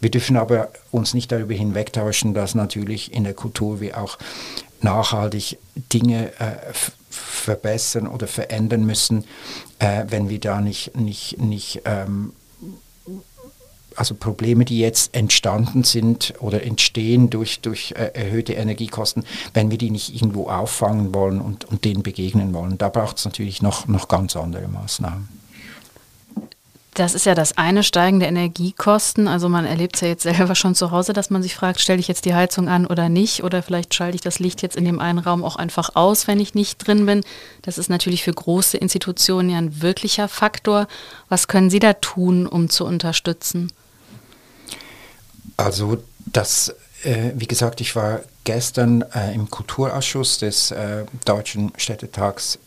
Wir 0.00 0.10
dürfen 0.10 0.36
aber 0.36 0.68
uns 0.90 1.14
nicht 1.14 1.32
darüber 1.32 1.54
hinwegtauschen, 1.54 2.34
dass 2.34 2.54
natürlich 2.54 3.12
in 3.12 3.24
der 3.24 3.34
Kultur 3.34 3.80
wir 3.80 3.98
auch 3.98 4.18
nachhaltig 4.82 5.58
Dinge 5.92 6.32
äh, 6.38 6.56
verbessern 7.08 8.06
oder 8.06 8.26
verändern 8.26 8.84
müssen, 8.84 9.24
äh, 9.78 10.04
wenn 10.08 10.28
wir 10.28 10.40
da 10.40 10.60
nicht, 10.60 10.96
nicht, 10.96 11.40
nicht 11.40 11.82
ähm, 11.86 12.32
also 13.96 14.14
Probleme, 14.14 14.64
die 14.64 14.78
jetzt 14.78 15.14
entstanden 15.14 15.84
sind 15.84 16.34
oder 16.40 16.62
entstehen 16.62 17.30
durch, 17.30 17.60
durch 17.60 17.92
äh, 17.92 18.10
erhöhte 18.14 18.54
Energiekosten, 18.54 19.24
wenn 19.52 19.70
wir 19.70 19.78
die 19.78 19.90
nicht 19.90 20.14
irgendwo 20.14 20.48
auffangen 20.48 21.14
wollen 21.14 21.40
und, 21.40 21.64
und 21.64 21.84
denen 21.84 22.02
begegnen 22.02 22.52
wollen. 22.52 22.78
Da 22.78 22.88
braucht 22.88 23.18
es 23.18 23.24
natürlich 23.24 23.62
noch, 23.62 23.86
noch 23.86 24.08
ganz 24.08 24.36
andere 24.36 24.68
Maßnahmen. 24.68 25.28
Das 26.94 27.16
ist 27.16 27.26
ja 27.26 27.34
das 27.34 27.58
eine, 27.58 27.82
steigende 27.82 28.26
Energiekosten. 28.26 29.26
Also 29.26 29.48
man 29.48 29.64
erlebt 29.64 29.96
es 29.96 30.02
ja 30.02 30.08
jetzt 30.08 30.22
selber 30.22 30.54
schon 30.54 30.76
zu 30.76 30.92
Hause, 30.92 31.12
dass 31.12 31.28
man 31.28 31.42
sich 31.42 31.56
fragt, 31.56 31.80
stelle 31.80 31.98
ich 31.98 32.06
jetzt 32.06 32.24
die 32.24 32.36
Heizung 32.36 32.68
an 32.68 32.86
oder 32.86 33.08
nicht? 33.08 33.42
Oder 33.42 33.64
vielleicht 33.64 33.94
schalte 33.94 34.14
ich 34.14 34.20
das 34.20 34.38
Licht 34.38 34.62
jetzt 34.62 34.76
in 34.76 34.84
dem 34.84 35.00
einen 35.00 35.18
Raum 35.18 35.42
auch 35.42 35.56
einfach 35.56 35.96
aus, 35.96 36.28
wenn 36.28 36.38
ich 36.38 36.54
nicht 36.54 36.86
drin 36.86 37.04
bin. 37.04 37.24
Das 37.62 37.78
ist 37.78 37.90
natürlich 37.90 38.22
für 38.22 38.32
große 38.32 38.76
Institutionen 38.76 39.50
ja 39.50 39.58
ein 39.58 39.82
wirklicher 39.82 40.28
Faktor. 40.28 40.86
Was 41.28 41.48
können 41.48 41.68
Sie 41.68 41.80
da 41.80 41.94
tun, 41.94 42.46
um 42.46 42.70
zu 42.70 42.84
unterstützen? 42.84 43.72
Also 45.56 46.02
das, 46.26 46.74
äh, 47.02 47.32
wie 47.34 47.46
gesagt, 47.46 47.80
ich 47.80 47.96
war 47.96 48.20
gestern 48.44 49.02
äh, 49.14 49.34
im 49.34 49.50
Kulturausschuss 49.50 50.38
des 50.38 50.70
äh, 50.70 51.04
Deutschen 51.24 51.72
Städtetags 51.76 52.58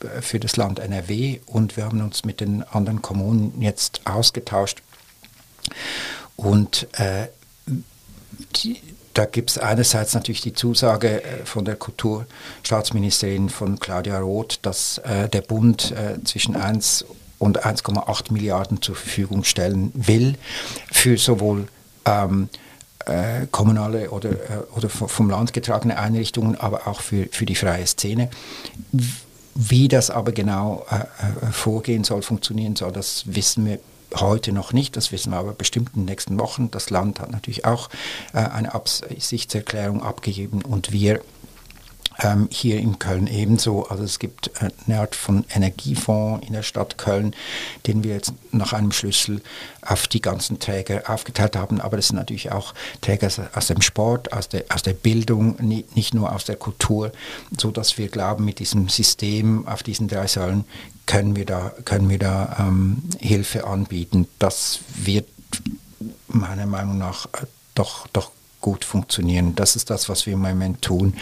äh, 0.00 0.22
für 0.22 0.40
das 0.40 0.56
Land 0.56 0.78
NRW 0.78 1.40
und 1.46 1.76
wir 1.76 1.84
haben 1.84 2.00
uns 2.00 2.24
mit 2.24 2.40
den 2.40 2.62
anderen 2.62 3.02
Kommunen 3.02 3.60
jetzt 3.60 4.00
ausgetauscht. 4.04 4.82
Und 6.36 6.86
äh, 6.98 7.28
die, 8.56 8.80
da 9.14 9.26
gibt 9.26 9.50
es 9.50 9.58
einerseits 9.58 10.14
natürlich 10.14 10.40
die 10.40 10.52
Zusage 10.52 11.22
äh, 11.22 11.44
von 11.44 11.64
der 11.64 11.76
Kulturstaatsministerin 11.76 13.48
von 13.50 13.78
Claudia 13.78 14.18
Roth, 14.18 14.60
dass 14.62 15.00
der 15.04 15.42
Bund 15.42 15.94
zwischen 16.24 16.56
1 16.56 17.04
und 17.38 17.64
1,8 17.64 18.32
Milliarden 18.32 18.80
zur 18.82 18.96
Verfügung 18.96 19.44
stellen 19.44 19.92
will 19.94 20.36
für 20.90 21.16
sowohl 21.18 21.68
ähm, 22.08 22.48
äh, 23.06 23.46
kommunale 23.50 24.10
oder, 24.10 24.30
äh, 24.30 24.36
oder 24.76 24.88
vom 24.88 25.30
Land 25.30 25.52
getragene 25.52 25.98
Einrichtungen, 25.98 26.56
aber 26.56 26.86
auch 26.86 27.00
für, 27.00 27.28
für 27.30 27.46
die 27.46 27.54
freie 27.54 27.86
Szene. 27.86 28.30
Wie 29.54 29.88
das 29.88 30.10
aber 30.10 30.32
genau 30.32 30.86
äh, 30.90 31.52
vorgehen 31.52 32.04
soll, 32.04 32.22
funktionieren 32.22 32.76
soll, 32.76 32.92
das 32.92 33.24
wissen 33.26 33.66
wir 33.66 33.80
heute 34.14 34.52
noch 34.52 34.72
nicht, 34.72 34.96
das 34.96 35.12
wissen 35.12 35.32
wir 35.32 35.38
aber 35.38 35.52
bestimmt 35.52 35.90
in 35.94 36.02
den 36.02 36.06
nächsten 36.06 36.38
Wochen. 36.38 36.70
Das 36.70 36.90
Land 36.90 37.20
hat 37.20 37.30
natürlich 37.30 37.64
auch 37.64 37.88
äh, 38.32 38.38
eine 38.38 38.74
Absichtserklärung 38.74 40.02
abgegeben 40.02 40.62
und 40.62 40.92
wir 40.92 41.20
ähm, 42.20 42.48
hier 42.50 42.78
in 42.78 42.98
Köln 42.98 43.26
ebenso. 43.26 43.86
Also 43.88 44.04
es 44.04 44.18
gibt 44.18 44.48
äh, 44.60 44.70
eine 44.86 45.00
Art 45.00 45.14
von 45.14 45.44
Energiefonds 45.54 46.46
in 46.46 46.52
der 46.52 46.62
Stadt 46.62 46.98
Köln, 46.98 47.34
den 47.86 48.04
wir 48.04 48.14
jetzt 48.14 48.32
nach 48.52 48.72
einem 48.72 48.92
Schlüssel 48.92 49.40
auf 49.82 50.08
die 50.08 50.20
ganzen 50.20 50.58
Träger 50.58 51.08
aufgeteilt 51.08 51.56
haben. 51.56 51.80
Aber 51.80 51.96
das 51.96 52.08
sind 52.08 52.16
natürlich 52.16 52.50
auch 52.52 52.74
Träger 53.00 53.28
aus 53.54 53.66
dem 53.66 53.82
Sport, 53.82 54.32
aus 54.32 54.48
der, 54.48 54.64
aus 54.70 54.82
der 54.82 54.94
Bildung, 54.94 55.56
nicht 55.60 56.14
nur 56.14 56.32
aus 56.32 56.44
der 56.44 56.56
Kultur, 56.56 57.12
so 57.56 57.70
dass 57.70 57.98
wir 57.98 58.08
glauben, 58.08 58.44
mit 58.44 58.58
diesem 58.58 58.88
System 58.88 59.66
auf 59.68 59.82
diesen 59.82 60.08
drei 60.08 60.26
Säulen 60.26 60.64
können 61.06 61.36
wir 61.36 61.46
da, 61.46 61.72
können 61.84 62.10
wir 62.10 62.18
da 62.18 62.56
ähm, 62.60 63.02
Hilfe 63.18 63.66
anbieten. 63.66 64.28
Das 64.38 64.80
wird 64.94 65.26
meiner 66.28 66.66
Meinung 66.66 66.98
nach 66.98 67.26
äh, 67.26 67.46
doch, 67.74 68.06
doch 68.08 68.30
gut 68.60 68.84
funktionieren. 68.84 69.54
Das 69.54 69.76
ist 69.76 69.90
das, 69.90 70.08
was 70.08 70.26
wir 70.26 70.34
im 70.34 70.40
Moment 70.40 70.82
tun. 70.82 71.14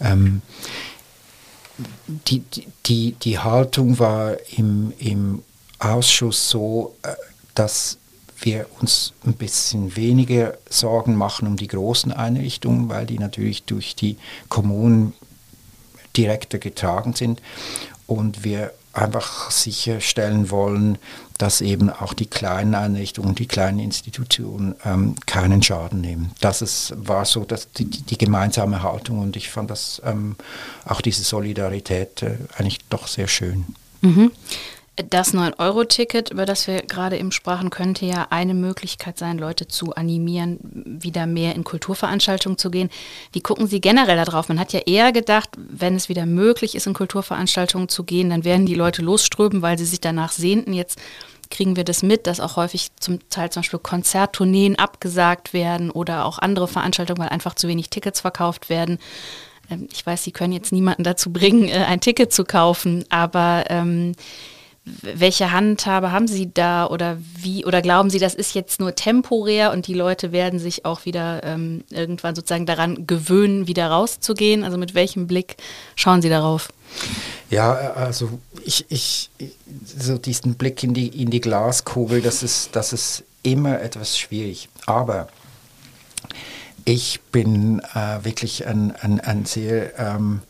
Ähm, 0.00 0.42
die, 2.06 2.42
die, 2.86 3.12
die 3.12 3.38
Haltung 3.38 3.98
war 3.98 4.36
im, 4.56 4.92
im 4.98 5.42
Ausschuss 5.78 6.48
so, 6.48 6.96
äh, 7.02 7.14
dass 7.54 7.98
wir 8.40 8.66
uns 8.80 9.12
ein 9.24 9.34
bisschen 9.34 9.96
weniger 9.96 10.58
Sorgen 10.68 11.14
machen 11.14 11.48
um 11.48 11.56
die 11.56 11.68
großen 11.68 12.12
Einrichtungen, 12.12 12.88
weil 12.88 13.06
die 13.06 13.18
natürlich 13.18 13.64
durch 13.64 13.96
die 13.96 14.16
Kommunen 14.48 15.14
direkter 16.16 16.58
getragen 16.58 17.14
sind. 17.14 17.40
Und 18.06 18.44
wir 18.44 18.72
einfach 18.94 19.50
sicherstellen 19.50 20.50
wollen, 20.50 20.98
dass 21.38 21.60
eben 21.60 21.90
auch 21.90 22.14
die 22.14 22.26
kleinen 22.26 22.74
Einrichtungen, 22.74 23.34
die 23.34 23.46
kleinen 23.46 23.80
Institutionen 23.80 24.76
ähm, 24.84 25.16
keinen 25.26 25.62
Schaden 25.62 26.00
nehmen. 26.00 26.32
Das 26.40 26.62
ist, 26.62 26.94
war 26.96 27.24
so 27.24 27.44
dass 27.44 27.70
die, 27.72 27.86
die 27.86 28.18
gemeinsame 28.18 28.82
Haltung 28.82 29.18
und 29.18 29.36
ich 29.36 29.50
fand 29.50 29.70
das 29.70 30.00
ähm, 30.04 30.36
auch 30.84 31.00
diese 31.00 31.24
Solidarität 31.24 32.22
äh, 32.22 32.36
eigentlich 32.56 32.78
doch 32.88 33.08
sehr 33.08 33.26
schön. 33.26 33.66
Mhm. 34.00 34.30
Das 34.96 35.34
9-Euro-Ticket, 35.34 36.30
über 36.30 36.46
das 36.46 36.68
wir 36.68 36.82
gerade 36.82 37.18
eben 37.18 37.32
sprachen, 37.32 37.70
könnte 37.70 38.06
ja 38.06 38.28
eine 38.30 38.54
Möglichkeit 38.54 39.18
sein, 39.18 39.38
Leute 39.38 39.66
zu 39.66 39.94
animieren, 39.94 40.60
wieder 40.62 41.26
mehr 41.26 41.56
in 41.56 41.64
Kulturveranstaltungen 41.64 42.58
zu 42.58 42.70
gehen. 42.70 42.90
Wie 43.32 43.40
gucken 43.40 43.66
Sie 43.66 43.80
generell 43.80 44.24
darauf? 44.24 44.48
Man 44.48 44.60
hat 44.60 44.72
ja 44.72 44.80
eher 44.80 45.10
gedacht, 45.10 45.50
wenn 45.56 45.96
es 45.96 46.08
wieder 46.08 46.26
möglich 46.26 46.76
ist, 46.76 46.86
in 46.86 46.94
Kulturveranstaltungen 46.94 47.88
zu 47.88 48.04
gehen, 48.04 48.30
dann 48.30 48.44
werden 48.44 48.66
die 48.66 48.76
Leute 48.76 49.02
losströmen, 49.02 49.62
weil 49.62 49.78
sie 49.78 49.84
sich 49.84 50.00
danach 50.00 50.30
sehnten. 50.30 50.72
Jetzt 50.72 51.00
kriegen 51.50 51.74
wir 51.74 51.84
das 51.84 52.04
mit, 52.04 52.28
dass 52.28 52.38
auch 52.38 52.54
häufig 52.54 52.90
zum 53.00 53.18
Teil 53.30 53.50
zum 53.50 53.62
Beispiel 53.62 53.80
Konzerttourneen 53.80 54.78
abgesagt 54.78 55.52
werden 55.52 55.90
oder 55.90 56.24
auch 56.24 56.38
andere 56.38 56.68
Veranstaltungen, 56.68 57.18
weil 57.18 57.30
einfach 57.30 57.54
zu 57.54 57.66
wenig 57.66 57.90
Tickets 57.90 58.20
verkauft 58.20 58.68
werden. 58.68 58.98
Ähm, 59.70 59.88
ich 59.92 60.06
weiß, 60.06 60.22
Sie 60.22 60.32
können 60.32 60.52
jetzt 60.52 60.70
niemanden 60.70 61.02
dazu 61.02 61.32
bringen, 61.32 61.68
äh, 61.68 61.84
ein 61.84 62.00
Ticket 62.00 62.32
zu 62.32 62.44
kaufen, 62.44 63.04
aber 63.08 63.64
ähm, 63.70 64.12
welche 64.84 65.50
Handhabe 65.50 66.12
haben 66.12 66.26
Sie 66.26 66.52
da 66.52 66.86
oder 66.86 67.16
wie 67.38 67.64
oder 67.64 67.80
glauben 67.80 68.10
Sie, 68.10 68.18
das 68.18 68.34
ist 68.34 68.54
jetzt 68.54 68.80
nur 68.80 68.94
temporär 68.94 69.72
und 69.72 69.86
die 69.86 69.94
Leute 69.94 70.30
werden 70.30 70.58
sich 70.58 70.84
auch 70.84 71.06
wieder 71.06 71.42
ähm, 71.42 71.84
irgendwann 71.90 72.34
sozusagen 72.34 72.66
daran 72.66 73.06
gewöhnen, 73.06 73.66
wieder 73.66 73.88
rauszugehen? 73.88 74.62
Also 74.62 74.76
mit 74.76 74.94
welchem 74.94 75.26
Blick 75.26 75.56
schauen 75.96 76.20
Sie 76.20 76.28
darauf? 76.28 76.68
Ja, 77.50 77.72
also 77.72 78.38
ich, 78.64 78.84
ich 78.90 79.30
so 79.84 80.18
diesen 80.18 80.54
Blick 80.54 80.82
in 80.82 80.92
die, 80.92 81.08
in 81.08 81.30
die 81.30 81.40
Glaskugel, 81.40 82.20
das 82.20 82.42
ist, 82.42 82.76
das 82.76 82.92
ist 82.92 83.24
immer 83.42 83.80
etwas 83.80 84.18
schwierig. 84.18 84.68
Aber 84.84 85.28
ich 86.84 87.20
bin 87.32 87.80
äh, 87.94 88.24
wirklich 88.24 88.66
ein, 88.66 88.94
ein, 88.96 89.20
ein 89.20 89.46
sehr 89.46 89.98
ähm, 89.98 90.42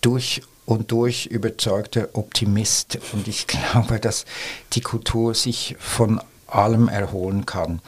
durch 0.00 0.42
und 0.70 0.92
durch 0.92 1.26
überzeugter 1.26 2.10
Optimist. 2.12 2.96
Und 3.12 3.26
ich 3.26 3.48
glaube, 3.48 3.98
dass 3.98 4.24
die 4.72 4.80
Kultur 4.80 5.34
sich 5.34 5.74
von 5.80 6.20
allem 6.46 6.86
erholen 6.86 7.44
kann. 7.44 7.80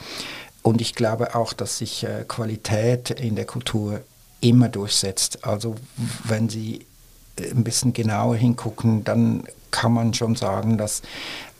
Und 0.63 0.81
ich 0.81 0.93
glaube 0.93 1.33
auch, 1.33 1.53
dass 1.53 1.77
sich 1.77 2.03
äh, 2.03 2.25
Qualität 2.27 3.09
in 3.09 3.37
der 3.37 3.45
Kultur 3.45 4.01
immer 4.41 4.67
durchsetzt. 4.67 5.45
Also 5.45 5.75
wenn 6.25 6.49
Sie 6.49 6.85
äh, 7.37 7.51
ein 7.51 7.63
bisschen 7.63 7.93
genauer 7.93 8.35
hingucken, 8.35 9.05
dann 9.05 9.45
kann 9.71 9.93
man 9.93 10.13
schon 10.13 10.35
sagen, 10.35 10.77
dass 10.77 11.03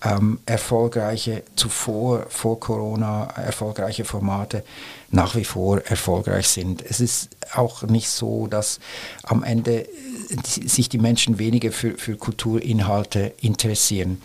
ähm, 0.03 0.39
erfolgreiche, 0.45 1.43
zuvor, 1.55 2.25
vor 2.29 2.59
Corona, 2.59 3.25
erfolgreiche 3.35 4.05
Formate 4.05 4.63
nach 5.09 5.35
wie 5.35 5.45
vor 5.45 5.79
erfolgreich 5.79 6.47
sind. 6.47 6.81
Es 6.81 6.99
ist 6.99 7.29
auch 7.53 7.83
nicht 7.83 8.09
so, 8.09 8.47
dass 8.47 8.79
am 9.23 9.43
Ende 9.43 9.87
sich 10.43 10.89
die 10.89 10.97
Menschen 10.97 11.39
weniger 11.39 11.71
für, 11.71 11.97
für 11.97 12.15
Kulturinhalte 12.15 13.33
interessieren. 13.41 14.21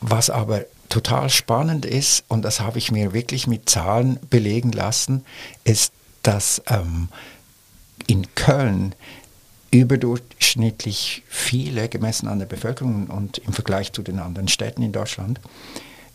Was 0.00 0.30
aber 0.30 0.64
total 0.88 1.30
spannend 1.30 1.86
ist, 1.86 2.24
und 2.28 2.42
das 2.42 2.60
habe 2.60 2.78
ich 2.78 2.92
mir 2.92 3.14
wirklich 3.14 3.46
mit 3.46 3.68
Zahlen 3.68 4.18
belegen 4.28 4.72
lassen, 4.72 5.24
ist, 5.64 5.92
dass 6.22 6.62
ähm, 6.68 7.08
in 8.06 8.34
Köln 8.34 8.94
überdurchschnittlich 9.72 11.24
viele, 11.28 11.88
gemessen 11.88 12.28
an 12.28 12.38
der 12.38 12.46
Bevölkerung 12.46 13.08
und 13.08 13.38
im 13.38 13.52
Vergleich 13.52 13.92
zu 13.92 14.02
den 14.02 14.20
anderen 14.20 14.46
Städten 14.46 14.82
in 14.82 14.92
Deutschland, 14.92 15.40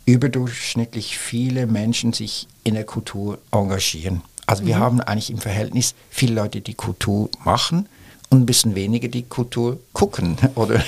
überdurchschnittlich 0.06 1.18
viele 1.18 1.66
Menschen 1.66 2.14
sich 2.14 2.46
in 2.64 2.74
der 2.74 2.84
Kultur 2.84 3.38
engagieren. 3.50 4.22
Also 4.46 4.64
wir 4.64 4.76
mhm. 4.76 4.80
haben 4.80 5.00
eigentlich 5.02 5.30
im 5.30 5.38
Verhältnis 5.38 5.94
viele 6.08 6.34
Leute, 6.34 6.62
die 6.62 6.74
Kultur 6.74 7.28
machen 7.44 7.88
und 8.30 8.42
ein 8.42 8.46
bisschen 8.46 8.74
weniger 8.74 9.08
die 9.08 9.24
Kultur 9.24 9.78
gucken 9.92 10.38
oder 10.54 10.82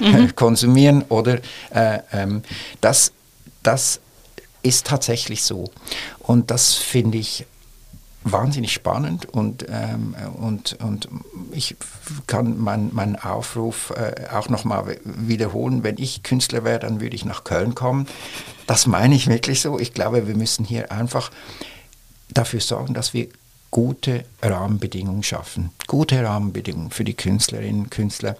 mhm. 0.00 0.34
konsumieren 0.36 1.02
oder 1.08 1.40
äh, 1.74 1.98
ähm, 2.12 2.42
das, 2.80 3.12
das 3.62 4.00
ist 4.62 4.86
tatsächlich 4.86 5.42
so. 5.42 5.70
Und 6.20 6.52
das 6.52 6.74
finde 6.74 7.18
ich 7.18 7.46
wahnsinnig 8.24 8.72
spannend 8.72 9.26
und, 9.26 9.66
ähm, 9.68 10.14
und, 10.34 10.78
und 10.80 11.08
ich 11.52 11.76
kann 12.26 12.58
meinen 12.58 12.90
mein 12.92 13.16
Aufruf 13.16 13.92
äh, 13.96 14.28
auch 14.34 14.48
nochmal 14.48 14.96
wiederholen. 15.04 15.82
Wenn 15.82 15.98
ich 15.98 16.22
Künstler 16.22 16.64
wäre, 16.64 16.78
dann 16.78 17.00
würde 17.00 17.16
ich 17.16 17.24
nach 17.24 17.44
Köln 17.44 17.74
kommen. 17.74 18.06
Das 18.66 18.86
meine 18.86 19.14
ich 19.14 19.26
wirklich 19.26 19.60
so. 19.60 19.78
Ich 19.78 19.92
glaube, 19.92 20.26
wir 20.26 20.36
müssen 20.36 20.64
hier 20.64 20.92
einfach 20.92 21.30
dafür 22.30 22.60
sorgen, 22.60 22.94
dass 22.94 23.12
wir 23.12 23.28
gute 23.70 24.24
Rahmenbedingungen 24.42 25.22
schaffen. 25.22 25.70
Gute 25.86 26.22
Rahmenbedingungen 26.22 26.90
für 26.90 27.04
die 27.04 27.14
Künstlerinnen 27.14 27.84
und 27.84 27.90
Künstler 27.90 28.36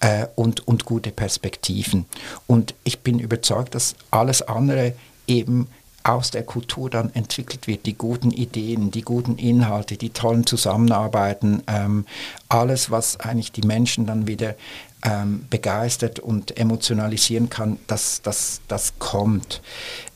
äh, 0.00 0.26
und, 0.34 0.66
und 0.68 0.84
gute 0.84 1.10
Perspektiven. 1.10 2.04
Und 2.46 2.74
ich 2.84 3.00
bin 3.00 3.18
überzeugt, 3.18 3.74
dass 3.74 3.94
alles 4.10 4.42
andere 4.42 4.94
eben 5.26 5.68
aus 6.04 6.30
der 6.30 6.44
Kultur 6.44 6.90
dann 6.90 7.12
entwickelt 7.14 7.66
wird, 7.66 7.86
die 7.86 7.94
guten 7.94 8.30
Ideen, 8.30 8.90
die 8.90 9.02
guten 9.02 9.38
Inhalte, 9.38 9.96
die 9.96 10.10
tollen 10.10 10.46
Zusammenarbeiten, 10.46 11.62
ähm, 11.66 12.04
alles, 12.48 12.90
was 12.90 13.18
eigentlich 13.20 13.52
die 13.52 13.66
Menschen 13.66 14.06
dann 14.06 14.26
wieder 14.26 14.54
ähm, 15.02 15.46
begeistert 15.48 16.20
und 16.20 16.56
emotionalisieren 16.58 17.48
kann, 17.48 17.78
das, 17.86 18.20
das, 18.22 18.60
das 18.68 18.92
kommt. 18.98 19.62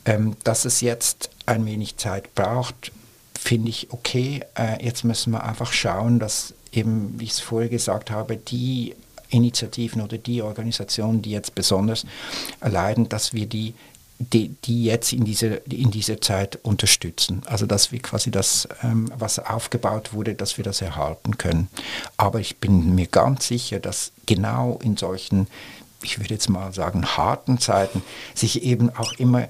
Ähm, 0.05 0.37
dass 0.45 0.67
es 0.67 0.83
jetzt 0.83 1.31
ein 1.47 1.65
wenig 1.65 1.97
Zeit 1.97 2.35
braucht, 2.35 2.93
finde 3.39 3.71
ich 3.71 3.89
okay. 3.91 4.45
Äh, 4.57 4.85
jetzt 4.85 5.05
müssen 5.05 5.33
wir 5.33 5.45
einfach 5.45 5.73
schauen, 5.73 6.19
dass 6.19 6.53
eben, 6.71 7.19
wie 7.19 7.25
ich 7.25 7.33
es 7.33 7.41
vorher 7.41 7.71
gesagt 7.71 8.11
habe, 8.11 8.37
die 8.37 8.95
Initiativen 9.31 10.03
oder 10.03 10.19
die 10.19 10.43
Organisationen, 10.43 11.23
die 11.23 11.31
jetzt 11.31 11.55
besonders 11.55 12.05
leiden, 12.61 13.09
dass 13.09 13.33
wir 13.33 13.47
die, 13.47 13.75
die, 14.19 14.57
die 14.65 14.85
jetzt 14.85 15.13
in 15.13 15.25
dieser, 15.25 15.65
in 15.71 15.91
dieser 15.91 16.21
Zeit 16.21 16.59
unterstützen. 16.63 17.43
Also 17.47 17.67
dass 17.67 17.93
wir 17.93 18.01
quasi 18.01 18.31
das, 18.31 18.69
ähm, 18.83 19.11
was 19.17 19.39
aufgebaut 19.39 20.13
wurde, 20.13 20.35
dass 20.35 20.57
wir 20.57 20.65
das 20.65 20.83
erhalten 20.83 21.39
können. 21.39 21.69
Aber 22.17 22.41
ich 22.41 22.59
bin 22.59 22.95
mir 22.95 23.07
ganz 23.07 23.47
sicher, 23.47 23.79
dass 23.79 24.13
genau 24.27 24.79
in 24.83 24.97
solchen, 24.97 25.47
ich 26.03 26.19
würde 26.19 26.35
jetzt 26.35 26.49
mal 26.49 26.73
sagen, 26.73 27.07
harten 27.17 27.59
Zeiten 27.59 28.03
sich 28.35 28.63
eben 28.65 28.91
auch 28.91 29.13
immer 29.15 29.49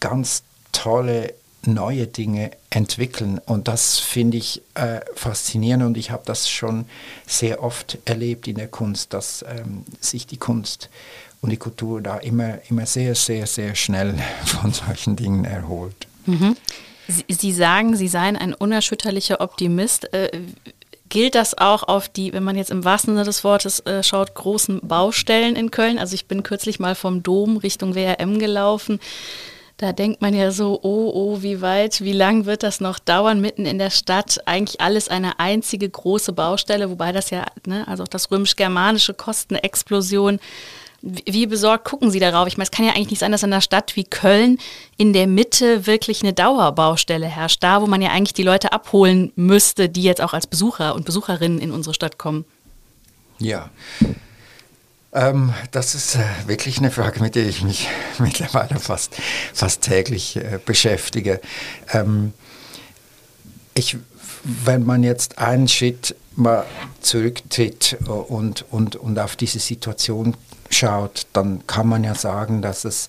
ganz 0.00 0.42
tolle 0.72 1.34
neue 1.64 2.06
Dinge 2.06 2.50
entwickeln. 2.70 3.38
Und 3.38 3.68
das 3.68 3.98
finde 3.98 4.36
ich 4.36 4.62
äh, 4.74 5.00
faszinierend 5.14 5.84
und 5.84 5.96
ich 5.96 6.10
habe 6.10 6.22
das 6.26 6.50
schon 6.50 6.86
sehr 7.26 7.62
oft 7.62 7.98
erlebt 8.04 8.48
in 8.48 8.56
der 8.56 8.68
Kunst, 8.68 9.14
dass 9.14 9.44
ähm, 9.48 9.84
sich 10.00 10.26
die 10.26 10.38
Kunst 10.38 10.90
und 11.42 11.50
die 11.50 11.58
Kultur 11.58 12.00
da 12.00 12.16
immer, 12.18 12.58
immer 12.70 12.86
sehr, 12.86 13.14
sehr, 13.14 13.46
sehr 13.46 13.74
schnell 13.74 14.14
von 14.46 14.72
solchen 14.72 15.16
Dingen 15.16 15.44
erholt. 15.44 16.06
Mhm. 16.24 16.56
Sie, 17.08 17.24
Sie, 17.28 17.52
sagen, 17.52 17.96
Sie 17.96 18.08
seien 18.08 18.36
ein 18.36 18.54
unerschütterlicher 18.54 19.40
Optimist. 19.40 20.10
Äh, 20.14 20.30
gilt 21.08 21.34
das 21.34 21.58
auch 21.58 21.82
auf 21.82 22.08
die, 22.08 22.32
wenn 22.32 22.44
man 22.44 22.56
jetzt 22.56 22.70
im 22.70 22.84
wahrsten 22.84 23.14
Sinne 23.14 23.24
des 23.24 23.44
Wortes 23.44 23.80
äh, 23.80 24.02
schaut, 24.02 24.34
großen 24.34 24.80
Baustellen 24.82 25.56
in 25.56 25.72
Köln? 25.72 25.98
Also 25.98 26.14
ich 26.14 26.26
bin 26.26 26.44
kürzlich 26.44 26.78
mal 26.78 26.94
vom 26.94 27.22
Dom 27.24 27.56
Richtung 27.56 27.94
WRM 27.94 28.38
gelaufen. 28.38 29.00
Da 29.78 29.92
denkt 29.92 30.22
man 30.22 30.32
ja 30.32 30.52
so, 30.52 30.78
oh, 30.82 31.10
oh, 31.12 31.42
wie 31.42 31.60
weit, 31.60 32.02
wie 32.02 32.12
lang 32.12 32.46
wird 32.46 32.62
das 32.62 32.80
noch 32.80 33.00
dauern, 33.00 33.40
mitten 33.40 33.66
in 33.66 33.78
der 33.78 33.90
Stadt? 33.90 34.38
Eigentlich 34.46 34.80
alles 34.80 35.08
eine 35.08 35.40
einzige 35.40 35.90
große 35.90 36.32
Baustelle, 36.32 36.88
wobei 36.88 37.10
das 37.10 37.30
ja, 37.30 37.46
ne, 37.66 37.86
also 37.88 38.04
auch 38.04 38.08
das 38.08 38.30
römisch-germanische 38.30 39.12
Kostenexplosion. 39.12 40.38
Wie 41.02 41.46
besorgt 41.46 41.84
gucken 41.84 42.10
Sie 42.10 42.20
darauf? 42.20 42.46
Ich 42.46 42.56
meine, 42.56 42.64
es 42.64 42.70
kann 42.70 42.86
ja 42.86 42.92
eigentlich 42.92 43.10
nicht 43.10 43.18
sein, 43.18 43.32
dass 43.32 43.42
in 43.42 43.52
einer 43.52 43.60
Stadt 43.60 43.96
wie 43.96 44.04
Köln 44.04 44.58
in 44.96 45.12
der 45.12 45.26
Mitte 45.26 45.86
wirklich 45.86 46.22
eine 46.22 46.32
Dauerbaustelle 46.32 47.26
herrscht, 47.26 47.62
da 47.62 47.82
wo 47.82 47.86
man 47.86 48.00
ja 48.00 48.10
eigentlich 48.10 48.34
die 48.34 48.44
Leute 48.44 48.72
abholen 48.72 49.32
müsste, 49.34 49.88
die 49.88 50.02
jetzt 50.02 50.20
auch 50.20 50.32
als 50.32 50.46
Besucher 50.46 50.94
und 50.94 51.04
Besucherinnen 51.04 51.58
in 51.58 51.72
unsere 51.72 51.92
Stadt 51.92 52.18
kommen. 52.18 52.44
Ja, 53.38 53.70
ähm, 55.12 55.52
das 55.72 55.94
ist 55.94 56.14
äh, 56.16 56.24
wirklich 56.46 56.78
eine 56.78 56.90
Frage, 56.90 57.20
mit 57.20 57.34
der 57.34 57.46
ich 57.46 57.62
mich 57.62 57.88
mittlerweile 58.18 58.78
fast, 58.78 59.14
fast 59.52 59.82
täglich 59.82 60.36
äh, 60.36 60.58
beschäftige. 60.64 61.40
Ähm, 61.92 62.32
ich, 63.74 63.96
wenn 64.42 64.84
man 64.84 65.02
jetzt 65.02 65.38
einen 65.38 65.68
Schritt 65.68 66.16
mal 66.34 66.64
zurücktritt 67.00 67.98
und, 68.06 68.64
und, 68.70 68.96
und 68.96 69.18
auf 69.18 69.36
diese 69.36 69.58
Situation 69.58 70.34
schaut, 70.74 71.26
dann 71.32 71.66
kann 71.66 71.88
man 71.88 72.04
ja 72.04 72.14
sagen, 72.14 72.62
dass 72.62 72.84
es 72.84 73.08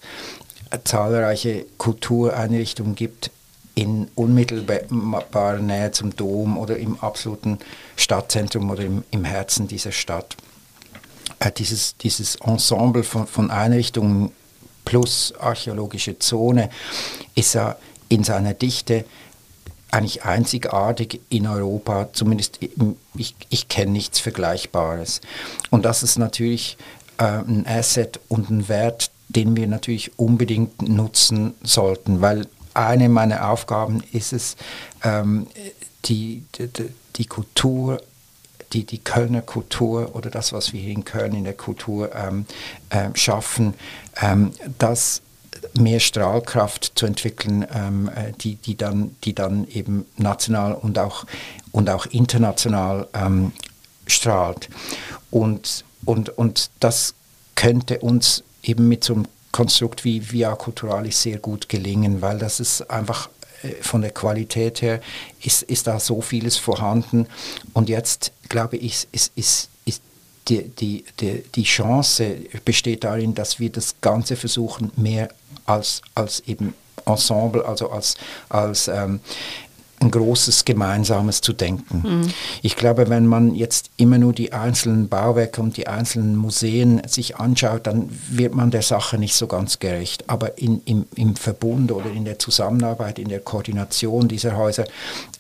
zahlreiche 0.84 1.66
Kultureinrichtungen 1.78 2.96
gibt 2.96 3.32
in 3.76 4.10
unmittelbarer 4.16 5.60
Nähe 5.60 5.92
zum 5.92 6.16
Dom 6.16 6.58
oder 6.58 6.78
im 6.78 7.00
absoluten 7.00 7.60
Stadtzentrum 7.96 8.70
oder 8.70 8.84
im, 8.84 9.04
im 9.12 9.24
Herzen 9.26 9.68
dieser 9.68 9.92
Stadt 9.92 10.36
äh, 11.40 11.52
dieses, 11.52 11.98
dieses 11.98 12.36
Ensemble 12.38 13.04
von, 13.04 13.28
von 13.28 13.52
Einrichtungen 13.52 14.32
plus 14.86 15.34
archäologische 15.40 16.20
Zone 16.20 16.70
ist 17.36 17.54
ja 17.54 17.76
in 18.10 18.24
seiner 18.24 18.54
Dichte 18.54 19.06
eigentlich 19.92 20.24
einzigartig 20.24 21.22
in 21.30 21.48
Europa, 21.48 22.10
zumindest 22.14 22.60
ich, 23.16 23.36
ich 23.50 23.68
kenne 23.68 23.92
nichts 23.92 24.20
Vergleichbares. 24.20 25.22
Und 25.70 25.86
das 25.86 26.02
ist 26.02 26.18
natürlich 26.18 26.78
ein 27.26 27.66
Asset 27.68 28.20
und 28.28 28.50
ein 28.50 28.68
Wert, 28.70 29.12
den 29.30 29.56
wir 29.56 29.68
natürlich 29.68 30.18
unbedingt 30.18 30.82
nutzen 30.82 31.54
sollten, 31.64 32.22
weil 32.22 32.48
eine 32.74 33.10
meiner 33.10 33.50
Aufgaben 33.50 34.02
ist 34.12 34.34
es, 34.34 34.56
ähm, 35.04 35.48
die, 36.06 36.44
die, 36.58 36.70
die 37.16 37.26
Kultur 37.26 38.00
die, 38.74 38.86
die 38.86 38.98
Kölner 38.98 39.42
Kultur 39.42 40.16
oder 40.16 40.30
das, 40.30 40.52
was 40.52 40.74
wir 40.74 40.84
in 40.84 41.06
Köln 41.06 41.34
in 41.34 41.44
der 41.44 41.54
Kultur 41.54 42.14
ähm, 42.16 42.46
äh, 42.90 43.10
schaffen, 43.14 43.76
ähm, 44.22 44.52
das 44.80 45.22
mehr 45.74 46.00
Strahlkraft 46.00 46.94
zu 46.96 47.06
entwickeln, 47.06 47.66
ähm, 47.74 48.10
äh, 48.14 48.34
die, 48.42 48.56
die, 48.56 48.76
dann, 48.76 49.16
die 49.24 49.34
dann 49.34 49.68
eben 49.68 50.06
national 50.18 50.74
und 50.74 51.00
auch, 51.00 51.26
und 51.72 51.90
auch 51.90 52.06
international 52.08 53.08
ähm, 53.14 53.54
strahlt. 54.08 54.70
Und, 55.32 55.86
und, 56.06 56.30
und 56.38 56.70
das 56.80 57.14
könnte 57.56 58.00
uns 58.00 58.44
eben 58.64 58.88
mit 58.88 59.04
so 59.04 59.14
einem 59.14 59.28
Konstrukt 59.52 60.04
wie 60.04 60.32
Via 60.32 60.56
Culturalis 60.56 61.22
sehr 61.22 61.38
gut 61.38 61.70
gelingen, 61.70 62.22
weil 62.22 62.40
das 62.40 62.60
ist 62.60 62.90
einfach 62.90 63.30
äh, 63.62 63.74
von 63.82 64.02
der 64.02 64.12
Qualität 64.12 64.82
her 64.82 65.00
ist, 65.42 65.62
ist 65.64 65.88
da 65.88 66.00
so 66.00 66.22
vieles 66.22 66.58
vorhanden. 66.58 67.28
Und 67.74 67.90
jetzt, 67.90 68.32
glaube 68.50 68.78
ich, 68.78 69.08
ist, 69.12 69.32
ist, 69.36 69.70
ist 69.86 70.02
die, 70.48 70.70
die, 70.70 71.06
die, 71.20 71.44
die 71.56 71.64
Chance 71.64 72.38
besteht 72.66 73.04
darin, 73.04 73.36
dass 73.36 73.60
wir 73.60 73.70
das 73.70 73.96
Ganze 74.02 74.36
versuchen, 74.36 74.92
mehr 74.96 75.30
als, 75.66 76.02
als 76.16 76.42
eben 76.42 76.74
Ensemble, 77.06 77.66
also 77.66 77.90
als, 77.90 78.16
als 78.50 78.88
ähm, 78.88 79.20
ein 80.04 80.12
großes 80.12 80.66
Gemeinsames 80.66 81.42
zu 81.42 81.54
denken. 81.54 82.04
Mhm. 82.04 82.34
Ich 82.62 82.76
glaube, 82.76 83.10
wenn 83.10 83.26
man 83.26 83.56
jetzt 83.56 83.90
immer 83.98 84.18
nur 84.18 84.34
die 84.34 84.54
einzelnen 84.54 85.10
Bauwerke 85.10 85.62
und 85.62 85.78
die 85.78 85.88
einzelnen 85.88 86.36
Museen 86.36 87.02
sich 87.08 87.38
anschaut, 87.38 87.88
dann 87.88 88.10
wird 88.30 88.54
man 88.54 88.72
der 88.72 88.82
Sache 88.82 89.18
nicht 89.18 89.36
so 89.36 89.48
ganz 89.48 89.80
gerecht. 89.80 90.30
Aber 90.30 90.58
in, 90.58 90.82
im, 90.86 91.06
im 91.16 91.36
Verbund 91.36 91.92
oder 91.92 92.12
in 92.12 92.26
der 92.26 92.40
Zusammenarbeit, 92.40 93.20
in 93.20 93.30
der 93.30 93.40
Koordination 93.40 94.28
dieser 94.28 94.58
Häuser 94.58 94.86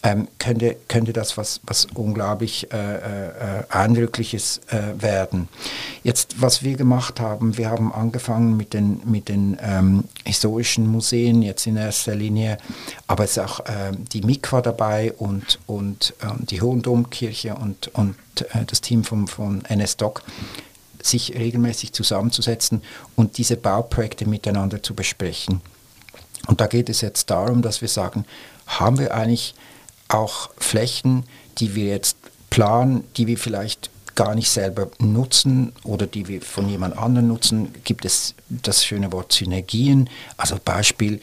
ähm, 0.03 0.27
könnte, 0.37 0.77
könnte 0.87 1.13
das 1.13 1.37
was, 1.37 1.59
was 1.65 1.87
unglaublich 1.93 2.71
äh, 2.71 2.95
äh, 2.95 3.63
Eindrückliches 3.69 4.61
äh, 4.67 5.01
werden. 5.01 5.49
Jetzt, 6.03 6.41
was 6.41 6.63
wir 6.63 6.75
gemacht 6.75 7.19
haben, 7.19 7.57
wir 7.57 7.69
haben 7.69 7.93
angefangen 7.93 8.55
mit 8.55 8.73
den, 8.73 9.01
mit 9.05 9.29
den 9.29 9.57
ähm, 9.61 10.03
historischen 10.25 10.87
Museen, 10.87 11.41
jetzt 11.41 11.67
in 11.67 11.77
erster 11.77 12.15
Linie, 12.15 12.57
aber 13.07 13.23
es 13.23 13.31
ist 13.31 13.39
auch 13.39 13.61
ähm, 13.67 14.05
die 14.11 14.21
Mikro 14.21 14.53
war 14.53 14.61
dabei 14.61 15.13
und, 15.13 15.59
und 15.65 16.13
äh, 16.21 16.27
die 16.45 16.61
Hohendomkirche 16.61 17.55
und, 17.55 17.87
und 17.95 18.15
äh, 18.53 18.65
das 18.67 18.81
Team 18.81 19.03
vom, 19.03 19.27
von 19.27 19.65
NS-Doc, 19.65 20.21
sich 21.01 21.33
regelmäßig 21.33 21.91
zusammenzusetzen 21.91 22.83
und 23.15 23.37
diese 23.39 23.57
Bauprojekte 23.57 24.27
miteinander 24.27 24.81
zu 24.81 24.93
besprechen. 24.93 25.61
Und 26.47 26.61
da 26.61 26.67
geht 26.67 26.87
es 26.87 27.01
jetzt 27.01 27.29
darum, 27.31 27.61
dass 27.61 27.81
wir 27.81 27.87
sagen, 27.87 28.25
haben 28.67 28.99
wir 28.99 29.13
eigentlich 29.13 29.55
auch 30.13 30.49
Flächen, 30.57 31.23
die 31.57 31.75
wir 31.75 31.87
jetzt 31.87 32.17
planen, 32.49 33.03
die 33.17 33.27
wir 33.27 33.37
vielleicht 33.37 33.89
gar 34.15 34.35
nicht 34.35 34.49
selber 34.49 34.89
nutzen 34.99 35.73
oder 35.83 36.05
die 36.05 36.27
wir 36.27 36.41
von 36.41 36.69
jemand 36.69 36.97
anderem 36.97 37.27
nutzen, 37.27 37.73
gibt 37.83 38.05
es 38.05 38.35
das 38.49 38.85
schöne 38.85 39.11
Wort 39.11 39.31
Synergien. 39.31 40.09
Also 40.37 40.57
Beispiel, 40.63 41.19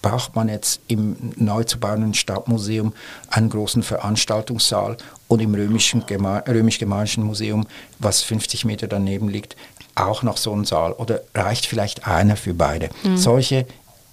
braucht 0.00 0.34
man 0.34 0.48
jetzt 0.48 0.80
im 0.88 1.16
neu 1.36 1.62
zu 1.64 1.78
bauenden 1.78 2.12
Stadtmuseum 2.12 2.92
einen 3.30 3.50
großen 3.50 3.82
Veranstaltungssaal 3.82 4.96
und 5.28 5.40
im 5.40 5.54
römisch-germanischen 5.54 7.22
Museum, 7.22 7.66
was 8.00 8.22
50 8.22 8.64
Meter 8.64 8.88
daneben 8.88 9.28
liegt, 9.28 9.56
auch 9.94 10.22
noch 10.22 10.36
so 10.36 10.52
einen 10.52 10.64
Saal 10.64 10.92
oder 10.92 11.20
reicht 11.34 11.66
vielleicht 11.66 12.06
einer 12.06 12.36
für 12.36 12.54
beide. 12.54 12.90
Mhm. 13.04 13.16
Solche 13.16 13.66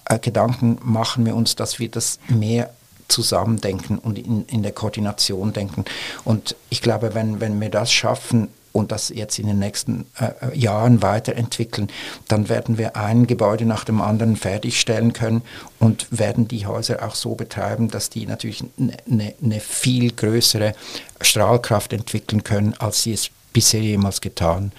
äh, 0.04 0.18
Gedanken 0.18 0.78
machen 0.82 1.26
wir 1.26 1.34
uns, 1.34 1.56
dass 1.56 1.78
wir 1.78 1.90
das 1.90 2.20
mehr 2.28 2.72
zusammendenken 3.10 3.98
und 3.98 4.18
in, 4.18 4.44
in 4.46 4.62
der 4.62 4.72
Koordination 4.72 5.52
denken. 5.52 5.84
Und 6.24 6.56
ich 6.68 6.82
glaube, 6.82 7.14
wenn, 7.14 7.40
wenn 7.40 7.60
wir 7.60 7.70
das 7.70 7.92
schaffen, 7.92 8.48
und 8.72 8.92
das 8.92 9.08
jetzt 9.08 9.38
in 9.38 9.46
den 9.46 9.58
nächsten 9.58 10.06
äh, 10.18 10.56
Jahren 10.56 11.02
weiterentwickeln, 11.02 11.88
dann 12.28 12.48
werden 12.48 12.78
wir 12.78 12.96
ein 12.96 13.26
Gebäude 13.26 13.64
nach 13.64 13.84
dem 13.84 14.00
anderen 14.00 14.36
fertigstellen 14.36 15.12
können 15.12 15.42
und 15.78 16.06
werden 16.10 16.46
die 16.46 16.66
Häuser 16.66 17.04
auch 17.04 17.14
so 17.14 17.34
betreiben, 17.34 17.90
dass 17.90 18.10
die 18.10 18.26
natürlich 18.26 18.64
eine 18.78 19.34
ne, 19.40 19.60
viel 19.60 20.12
größere 20.12 20.74
Strahlkraft 21.20 21.92
entwickeln 21.92 22.44
können, 22.44 22.74
als 22.78 23.02
sie 23.02 23.12
es 23.12 23.30
bisher 23.52 23.82
jemals 23.82 24.20
getan 24.20 24.72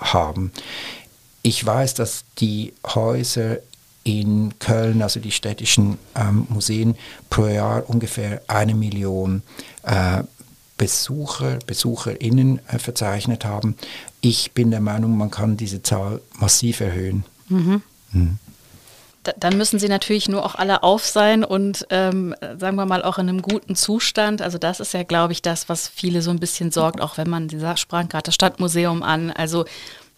haben. 0.00 0.52
Ich 1.42 1.64
weiß, 1.64 1.94
dass 1.94 2.24
die 2.38 2.74
Häuser 2.86 3.58
in 4.08 4.58
Köln, 4.58 5.02
also 5.02 5.20
die 5.20 5.30
städtischen 5.30 5.98
ähm, 6.16 6.46
Museen, 6.48 6.96
pro 7.28 7.46
Jahr 7.46 7.88
ungefähr 7.90 8.40
eine 8.48 8.74
Million 8.74 9.42
äh, 9.82 10.22
Besucher, 10.78 11.58
BesucherInnen 11.66 12.60
äh, 12.68 12.78
verzeichnet 12.78 13.44
haben. 13.44 13.76
Ich 14.22 14.52
bin 14.52 14.70
der 14.70 14.80
Meinung, 14.80 15.18
man 15.18 15.30
kann 15.30 15.58
diese 15.58 15.82
Zahl 15.82 16.22
massiv 16.32 16.80
erhöhen. 16.80 17.24
Mhm. 17.50 17.82
Mhm. 18.12 18.38
Dann 19.38 19.58
müssen 19.58 19.78
sie 19.78 19.88
natürlich 19.88 20.26
nur 20.26 20.42
auch 20.42 20.54
alle 20.54 20.82
auf 20.84 21.04
sein 21.04 21.44
und 21.44 21.86
ähm, 21.90 22.34
sagen 22.56 22.76
wir 22.76 22.86
mal 22.86 23.02
auch 23.02 23.18
in 23.18 23.28
einem 23.28 23.42
guten 23.42 23.76
Zustand. 23.76 24.40
Also 24.40 24.56
das 24.56 24.80
ist 24.80 24.94
ja, 24.94 25.02
glaube 25.02 25.34
ich, 25.34 25.42
das, 25.42 25.68
was 25.68 25.86
viele 25.86 26.22
so 26.22 26.30
ein 26.30 26.40
bisschen 26.40 26.70
sorgt, 26.70 27.02
auch 27.02 27.18
wenn 27.18 27.28
man, 27.28 27.50
Sie 27.50 27.60
sprachen 27.76 28.08
gerade 28.08 28.22
das 28.22 28.34
Stadtmuseum 28.34 29.02
an. 29.02 29.30
Also 29.30 29.66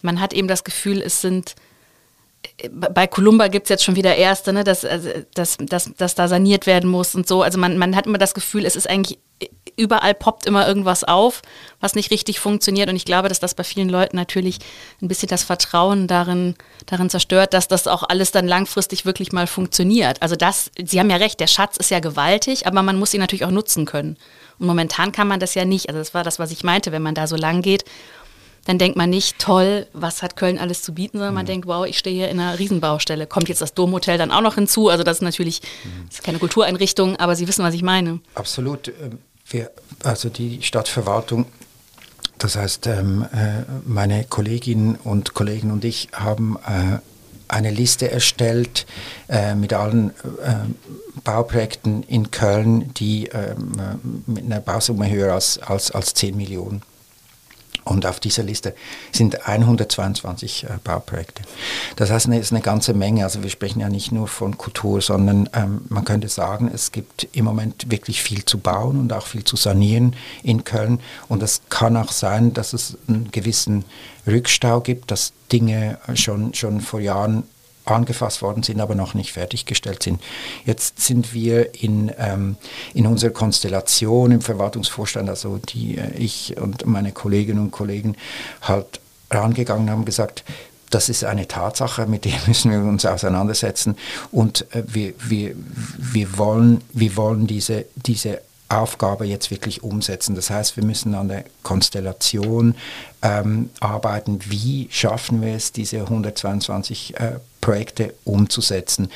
man 0.01 0.21
hat 0.21 0.31
eben 0.31 0.47
das 0.47 0.63
Gefühl, 0.63 1.01
es 1.01 1.19
sind 1.19 1.55
bei 2.69 3.07
Columba 3.07 3.47
gibt 3.47 3.65
es 3.65 3.69
jetzt 3.69 3.83
schon 3.83 3.95
wieder 3.95 4.15
Erste, 4.15 4.53
ne, 4.53 4.63
dass, 4.63 4.85
also, 4.85 5.09
dass, 5.33 5.57
dass, 5.57 5.93
dass 5.95 6.15
da 6.15 6.27
saniert 6.27 6.67
werden 6.67 6.89
muss 6.89 7.15
und 7.15 7.27
so. 7.27 7.41
Also 7.41 7.59
man, 7.59 7.77
man 7.77 7.95
hat 7.95 8.05
immer 8.05 8.17
das 8.17 8.33
Gefühl, 8.33 8.65
es 8.65 8.75
ist 8.75 8.89
eigentlich 8.89 9.19
überall 9.75 10.13
poppt 10.13 10.45
immer 10.45 10.67
irgendwas 10.67 11.03
auf, 11.03 11.41
was 11.79 11.95
nicht 11.95 12.11
richtig 12.11 12.39
funktioniert. 12.39 12.89
Und 12.89 12.95
ich 12.95 13.05
glaube, 13.05 13.29
dass 13.29 13.39
das 13.39 13.55
bei 13.55 13.63
vielen 13.63 13.89
Leuten 13.89 14.15
natürlich 14.15 14.59
ein 15.01 15.07
bisschen 15.07 15.29
das 15.29 15.43
Vertrauen 15.43 16.07
darin, 16.07 16.55
darin 16.85 17.09
zerstört, 17.09 17.53
dass 17.53 17.67
das 17.67 17.87
auch 17.87 18.03
alles 18.07 18.31
dann 18.31 18.47
langfristig 18.47 19.05
wirklich 19.05 19.31
mal 19.31 19.47
funktioniert. 19.47 20.21
Also 20.21 20.35
das, 20.35 20.71
Sie 20.77 20.99
haben 20.99 21.09
ja 21.09 21.17
recht, 21.17 21.39
der 21.39 21.47
Schatz 21.47 21.77
ist 21.77 21.89
ja 21.89 21.99
gewaltig, 21.99 22.67
aber 22.67 22.83
man 22.83 22.99
muss 22.99 23.13
ihn 23.13 23.21
natürlich 23.21 23.45
auch 23.45 23.51
nutzen 23.51 23.85
können. 23.85 24.17
Und 24.59 24.67
momentan 24.67 25.11
kann 25.11 25.27
man 25.27 25.39
das 25.39 25.55
ja 25.55 25.65
nicht. 25.65 25.89
Also 25.89 25.99
das 25.99 26.13
war 26.13 26.23
das, 26.23 26.37
was 26.37 26.51
ich 26.51 26.63
meinte, 26.63 26.91
wenn 26.91 27.01
man 27.01 27.15
da 27.15 27.25
so 27.25 27.35
lang 27.35 27.61
geht 27.61 27.85
dann 28.65 28.77
denkt 28.77 28.97
man 28.97 29.09
nicht, 29.09 29.39
toll, 29.39 29.87
was 29.93 30.21
hat 30.21 30.35
Köln 30.35 30.59
alles 30.59 30.83
zu 30.83 30.93
bieten, 30.93 31.17
sondern 31.17 31.33
man 31.33 31.45
mhm. 31.45 31.47
denkt, 31.47 31.67
wow, 31.67 31.85
ich 31.85 31.97
stehe 31.97 32.15
hier 32.15 32.29
in 32.29 32.39
einer 32.39 32.59
Riesenbaustelle. 32.59 33.25
Kommt 33.25 33.49
jetzt 33.49 33.61
das 33.61 33.73
Domhotel 33.73 34.17
dann 34.17 34.31
auch 34.31 34.41
noch 34.41 34.55
hinzu? 34.55 34.89
Also 34.89 35.03
das 35.03 35.17
ist 35.17 35.23
natürlich 35.23 35.61
mhm. 35.83 36.05
das 36.07 36.19
ist 36.19 36.23
keine 36.23 36.39
Kultureinrichtung, 36.39 37.15
aber 37.17 37.35
Sie 37.35 37.47
wissen, 37.47 37.63
was 37.63 37.73
ich 37.73 37.83
meine. 37.83 38.19
Absolut. 38.35 38.89
Ähm, 38.89 39.19
wir, 39.47 39.71
also 40.03 40.29
die 40.29 40.61
Stadtverwaltung, 40.61 41.45
das 42.37 42.55
heißt, 42.55 42.87
ähm, 42.87 43.25
äh, 43.33 43.63
meine 43.85 44.23
Kolleginnen 44.25 44.95
und 45.03 45.33
Kollegen 45.33 45.71
und 45.71 45.83
ich 45.83 46.09
haben 46.13 46.57
äh, 46.65 46.99
eine 47.47 47.71
Liste 47.71 48.09
erstellt 48.09 48.85
äh, 49.27 49.55
mit 49.55 49.73
allen 49.73 50.13
Bauprojekten 51.25 52.03
in 52.03 52.31
Köln, 52.31 52.93
die 52.93 53.27
ähm, 53.27 53.73
äh, 53.77 54.31
mit 54.31 54.45
einer 54.45 54.61
Bausumme 54.61 55.09
höher 55.09 55.33
als, 55.33 55.59
als, 55.59 55.91
als 55.91 56.13
10 56.13 56.37
Millionen 56.37 56.81
und 57.91 58.05
auf 58.05 58.19
dieser 58.19 58.43
Liste 58.43 58.73
sind 59.11 59.47
122 59.47 60.63
äh, 60.63 60.67
Bauprojekte. 60.83 61.43
Das 61.95 62.09
heißt, 62.09 62.27
es 62.29 62.39
ist 62.39 62.51
eine 62.51 62.61
ganze 62.61 62.93
Menge. 62.93 63.23
Also 63.23 63.43
wir 63.43 63.49
sprechen 63.49 63.79
ja 63.79 63.89
nicht 63.89 64.11
nur 64.11 64.27
von 64.27 64.57
Kultur, 64.57 65.01
sondern 65.01 65.49
ähm, 65.53 65.81
man 65.89 66.05
könnte 66.05 66.29
sagen, 66.29 66.71
es 66.73 66.91
gibt 66.91 67.27
im 67.33 67.45
Moment 67.45 67.91
wirklich 67.91 68.21
viel 68.23 68.45
zu 68.45 68.57
bauen 68.57 68.99
und 68.99 69.13
auch 69.13 69.27
viel 69.27 69.43
zu 69.43 69.55
sanieren 69.55 70.15
in 70.43 70.63
Köln. 70.63 70.99
Und 71.27 71.43
es 71.43 71.61
kann 71.69 71.97
auch 71.97 72.11
sein, 72.11 72.53
dass 72.53 72.73
es 72.73 72.97
einen 73.07 73.31
gewissen 73.31 73.85
Rückstau 74.25 74.81
gibt, 74.81 75.11
dass 75.11 75.33
Dinge 75.51 75.97
schon, 76.15 76.53
schon 76.53 76.81
vor 76.81 76.99
Jahren 76.99 77.43
angefasst 77.91 78.41
worden 78.41 78.63
sind, 78.63 78.79
aber 78.79 78.95
noch 78.95 79.13
nicht 79.13 79.33
fertiggestellt 79.33 80.03
sind. 80.03 80.21
Jetzt 80.65 80.99
sind 81.01 81.33
wir 81.33 81.73
in, 81.81 82.11
ähm, 82.17 82.57
in 82.93 83.05
unserer 83.07 83.31
Konstellation 83.31 84.31
im 84.31 84.41
Verwaltungsvorstand, 84.41 85.29
also 85.29 85.57
die 85.57 85.97
äh, 85.97 86.13
ich 86.17 86.57
und 86.57 86.85
meine 86.85 87.11
Kolleginnen 87.11 87.59
und 87.59 87.71
Kollegen 87.71 88.15
halt 88.61 88.99
rangegangen 89.29 89.89
haben, 89.89 90.05
gesagt, 90.05 90.43
das 90.89 91.07
ist 91.09 91.23
eine 91.23 91.47
Tatsache, 91.47 92.05
mit 92.05 92.25
der 92.25 92.33
müssen 92.47 92.71
wir 92.71 92.79
uns 92.79 93.05
auseinandersetzen 93.05 93.97
und 94.31 94.65
äh, 94.75 94.83
wir, 94.87 95.13
wir, 95.19 95.55
wir 95.97 96.37
wollen, 96.37 96.81
wir 96.93 97.15
wollen 97.15 97.47
diese, 97.47 97.85
diese 97.95 98.41
Aufgabe 98.71 99.25
jetzt 99.25 99.51
wirklich 99.51 99.83
umsetzen. 99.83 100.35
Das 100.35 100.49
heißt, 100.49 100.77
wir 100.77 100.85
müssen 100.85 101.13
an 101.13 101.27
der 101.27 101.43
Konstellation 101.61 102.75
ähm, 103.21 103.69
arbeiten. 103.81 104.39
Wie 104.47 104.87
schaffen 104.91 105.41
wir 105.41 105.55
es, 105.55 105.73
diese 105.73 105.99
122 106.01 107.19
äh, 107.19 107.31
Projekte 107.61 108.13
umzusetzen? 108.23 109.09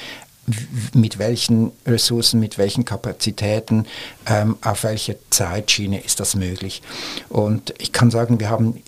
mit 0.94 1.18
welchen 1.18 1.72
Ressourcen, 1.88 2.40
mit 2.40 2.60
welchen 2.60 2.86
Kapazitäten, 2.86 3.88
ähm, 4.28 4.58
auf 4.62 4.84
welcher 4.84 5.16
Zeitschiene 5.32 6.00
ist 6.00 6.20
das 6.20 6.36
möglich. 6.36 6.84
Und 7.30 7.74
ich 7.80 7.92
kann 7.92 8.12
sagen, 8.12 8.40
wir 8.40 8.52
haben 8.52 8.84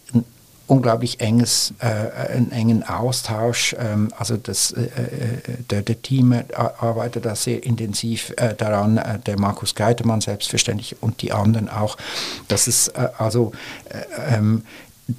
unglaublich 0.68 1.22
enges, 1.22 1.74
äh, 1.80 1.86
einen 2.34 2.52
engen 2.52 2.84
Austausch. 2.84 3.76
Ähm, 3.80 4.10
also 4.18 4.38
das, 4.38 4.72
äh, 4.72 4.84
äh 4.84 5.64
der, 5.70 5.82
der, 5.82 6.02
Team 6.02 6.34
arbeitet 6.54 7.26
da 7.26 7.36
sehr 7.36 7.64
intensiv 7.64 8.34
äh, 8.38 8.54
daran, 8.54 8.98
äh, 8.98 9.20
der 9.20 9.40
Markus 9.40 9.76
Geitermann 9.76 10.22
selbstverständlich 10.22 10.98
und 11.02 11.22
die 11.22 11.32
anderen 11.32 11.70
auch. 11.70 11.98
Das 12.50 12.68
ist 12.68 12.90
äh, 12.90 13.10
also 13.18 13.54
ähm, 14.30 14.64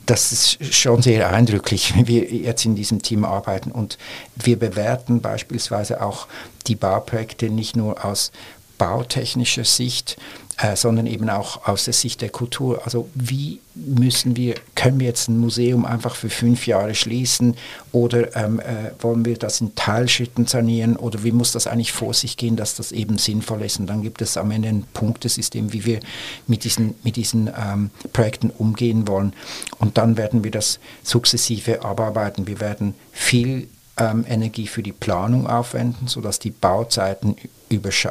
das 0.06 0.32
ist 0.32 0.74
schon 0.74 1.02
sehr 1.02 1.30
eindrücklich, 1.30 1.94
wie 1.96 2.06
wir 2.06 2.24
jetzt 2.24 2.64
in 2.64 2.76
diesem 2.76 3.02
Team 3.02 3.24
arbeiten. 3.24 3.70
Und 3.70 3.98
wir 4.36 4.58
bewerten 4.58 5.20
beispielsweise 5.20 6.02
auch 6.02 6.26
die 6.66 6.76
Bauprojekte 6.76 7.50
nicht 7.50 7.76
nur 7.76 8.04
aus 8.04 8.30
bautechnischer 8.76 9.64
Sicht, 9.64 10.16
äh, 10.58 10.74
sondern 10.74 11.06
eben 11.06 11.30
auch 11.30 11.66
aus 11.68 11.84
der 11.84 11.94
Sicht 11.94 12.20
der 12.20 12.30
Kultur. 12.30 12.82
Also 12.84 13.08
wie 13.14 13.60
müssen 13.74 14.36
wir, 14.36 14.56
können 14.74 14.98
wir 14.98 15.06
jetzt 15.06 15.28
ein 15.28 15.38
Museum 15.38 15.84
einfach 15.84 16.16
für 16.16 16.30
fünf 16.30 16.66
Jahre 16.66 16.96
schließen 16.96 17.56
oder 17.92 18.34
ähm, 18.36 18.58
äh, 18.58 18.90
wollen 19.00 19.24
wir 19.24 19.36
das 19.36 19.60
in 19.60 19.76
Teilschritten 19.76 20.46
sanieren 20.46 20.96
oder 20.96 21.22
wie 21.22 21.30
muss 21.30 21.52
das 21.52 21.68
eigentlich 21.68 21.92
vor 21.92 22.12
sich 22.12 22.36
gehen, 22.36 22.56
dass 22.56 22.74
das 22.74 22.90
eben 22.90 23.18
sinnvoll 23.18 23.62
ist. 23.62 23.78
Und 23.78 23.86
dann 23.86 24.02
gibt 24.02 24.20
es 24.20 24.36
am 24.36 24.50
Ende 24.50 24.68
ein 24.68 24.84
Punktesystem, 24.94 25.72
wie 25.72 25.84
wir 25.84 26.00
mit 26.48 26.64
diesen, 26.64 26.96
mit 27.04 27.14
diesen 27.14 27.48
ähm, 27.48 27.90
Projekten 28.12 28.50
umgehen 28.50 29.06
wollen. 29.06 29.34
Und 29.78 29.96
dann 29.96 30.16
werden 30.16 30.42
wir 30.42 30.50
das 30.50 30.80
sukzessive 31.04 31.84
abarbeiten. 31.84 32.48
Wir 32.48 32.60
werden 32.60 32.94
viel 33.12 33.68
ähm, 33.98 34.24
Energie 34.28 34.66
für 34.66 34.82
die 34.82 34.92
Planung 34.92 35.46
aufwenden, 35.46 36.08
sodass 36.08 36.38
die 36.38 36.50
Bauzeiten 36.50 37.36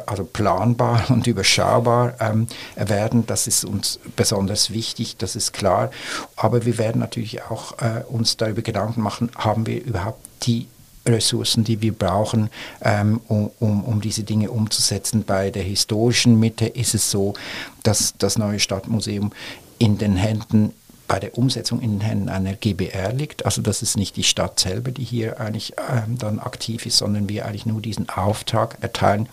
also 0.06 0.24
planbar 0.24 1.04
und 1.10 1.26
überschaubar 1.26 2.14
ähm, 2.20 2.46
werden. 2.76 3.26
Das 3.26 3.46
ist 3.46 3.64
uns 3.64 3.98
besonders 4.16 4.70
wichtig, 4.70 5.16
das 5.16 5.36
ist 5.36 5.52
klar. 5.52 5.90
Aber 6.36 6.64
wir 6.64 6.78
werden 6.78 7.00
natürlich 7.00 7.42
auch 7.42 7.78
äh, 7.78 8.02
uns 8.08 8.36
darüber 8.36 8.62
Gedanken 8.62 9.00
machen, 9.00 9.30
haben 9.36 9.66
wir 9.66 9.82
überhaupt 9.82 10.24
die 10.42 10.68
Ressourcen, 11.06 11.64
die 11.64 11.80
wir 11.80 11.92
brauchen, 11.92 12.50
ähm, 12.82 13.20
um, 13.28 13.50
um, 13.58 13.84
um, 13.84 14.00
diese 14.00 14.24
Dinge 14.24 14.50
umzusetzen. 14.50 15.24
Bei 15.24 15.50
der 15.50 15.62
historischen 15.62 16.38
Mitte 16.38 16.66
ist 16.66 16.94
es 16.94 17.10
so, 17.10 17.34
dass 17.82 18.14
das 18.18 18.36
neue 18.36 18.60
Stadtmuseum 18.60 19.32
in 19.78 19.96
den 19.96 20.16
Händen 20.16 20.74
bei 21.08 21.18
der 21.18 21.36
Umsetzung 21.36 21.80
in 21.80 21.92
den 21.92 22.00
Händen 22.00 22.28
einer 22.28 22.54
GBR 22.54 23.12
liegt. 23.12 23.44
Also 23.46 23.62
das 23.62 23.82
ist 23.82 23.96
nicht 23.96 24.16
die 24.16 24.22
Stadt 24.22 24.60
selber, 24.60 24.92
die 24.92 25.04
hier 25.04 25.40
eigentlich 25.40 25.72
ähm, 25.90 26.18
dann 26.18 26.38
aktiv 26.38 26.86
ist, 26.86 26.98
sondern 26.98 27.28
wir 27.28 27.46
eigentlich 27.46 27.66
nur 27.66 27.80
diesen 27.80 28.08
Auftrag 28.10 28.76
erteilen 28.82 29.28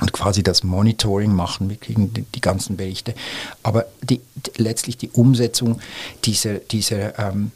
und 0.00 0.12
quasi 0.12 0.42
das 0.42 0.62
Monitoring 0.62 1.32
machen. 1.32 1.68
Wir 1.68 1.76
kriegen 1.76 2.14
die, 2.14 2.22
die 2.22 2.40
ganzen 2.40 2.76
Berichte. 2.76 3.14
Aber 3.62 3.86
die, 4.02 4.20
die, 4.36 4.62
letztlich 4.62 4.96
die 4.96 5.10
Umsetzung 5.10 5.80
dieser, 6.24 6.54
dieser, 6.54 7.18
ähm, 7.18 7.50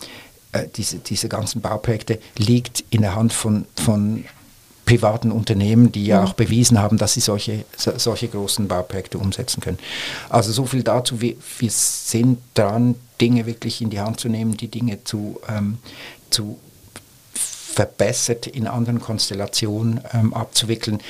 äh, 0.53 0.67
diese, 0.77 0.99
diese 0.99 1.29
ganzen 1.29 1.61
Bauprojekte 1.61 2.19
liegt 2.37 2.85
in 2.91 3.03
der 3.03 3.15
Hand 3.15 3.33
von, 3.33 3.67
von 3.77 4.25
privaten 4.89 5.31
Unternehmen, 5.33 5.93
die 5.93 6.07
ja 6.07 6.25
auch 6.25 6.33
bewiesen 6.33 6.81
haben, 6.81 6.97
dass 6.97 7.13
sie 7.13 7.21
solche, 7.21 7.67
so, 7.77 7.93
solche 7.99 8.27
großen 8.27 8.69
Bauprojekte 8.69 9.19
umsetzen 9.19 9.61
können. 9.61 9.79
Also 10.31 10.51
so 10.51 10.65
viel 10.65 10.83
dazu. 10.83 11.21
Wir, 11.21 11.35
wir 11.59 11.71
sind 11.71 12.39
dran, 12.55 12.95
Dinge 13.21 13.45
wirklich 13.45 13.83
in 13.83 13.91
die 13.91 14.01
Hand 14.01 14.19
zu 14.19 14.31
nehmen, 14.31 14.57
die 14.57 14.69
Dinge 14.69 15.05
zu, 15.05 15.43
ähm, 15.47 15.77
zu 16.31 16.59
verbessert 17.35 18.47
in 18.47 18.67
anderen 18.67 18.99
Konstellationen 18.99 20.01
ähm, 20.15 20.33
abzuwickeln. 20.33 21.01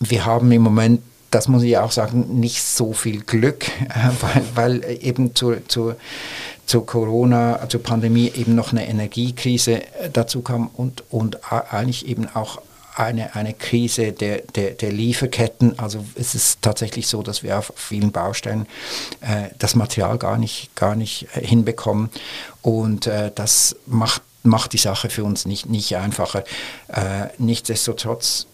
Wir 0.00 0.24
haben 0.24 0.50
im 0.50 0.62
Moment, 0.62 1.02
das 1.30 1.48
muss 1.48 1.64
ich 1.64 1.76
auch 1.76 1.92
sagen, 1.92 2.40
nicht 2.40 2.62
so 2.62 2.94
viel 2.94 3.20
Glück, 3.24 3.68
äh, 3.90 4.08
weil, 4.22 4.44
weil 4.54 4.98
eben 5.02 5.34
zur, 5.34 5.68
zur, 5.68 5.96
zur 6.64 6.86
Corona, 6.86 7.68
zur 7.68 7.82
Pandemie 7.82 8.32
eben 8.34 8.54
noch 8.54 8.72
eine 8.72 8.88
Energiekrise 8.88 9.82
äh, 9.82 10.08
dazu 10.10 10.40
kam 10.40 10.68
und, 10.68 11.04
und 11.10 11.52
eigentlich 11.52 12.08
eben 12.08 12.26
auch 12.32 12.62
eine, 12.94 13.34
eine 13.34 13.54
Krise 13.54 14.12
der, 14.12 14.42
der, 14.54 14.72
der 14.72 14.92
Lieferketten. 14.92 15.78
Also 15.78 16.04
es 16.14 16.34
ist 16.34 16.62
tatsächlich 16.62 17.06
so, 17.06 17.22
dass 17.22 17.42
wir 17.42 17.58
auf 17.58 17.72
vielen 17.76 18.12
Baustellen 18.12 18.66
äh, 19.20 19.48
das 19.58 19.74
Material 19.74 20.18
gar 20.18 20.38
nicht, 20.38 20.74
gar 20.76 20.94
nicht 20.94 21.28
äh, 21.34 21.46
hinbekommen. 21.46 22.10
Und 22.60 23.06
äh, 23.06 23.30
das 23.34 23.76
macht, 23.86 24.22
macht 24.42 24.72
die 24.72 24.78
Sache 24.78 25.10
für 25.10 25.24
uns 25.24 25.46
nicht, 25.46 25.66
nicht 25.66 25.96
einfacher. 25.96 26.44
Äh, 26.88 27.28
nichtsdestotrotz, 27.38 28.46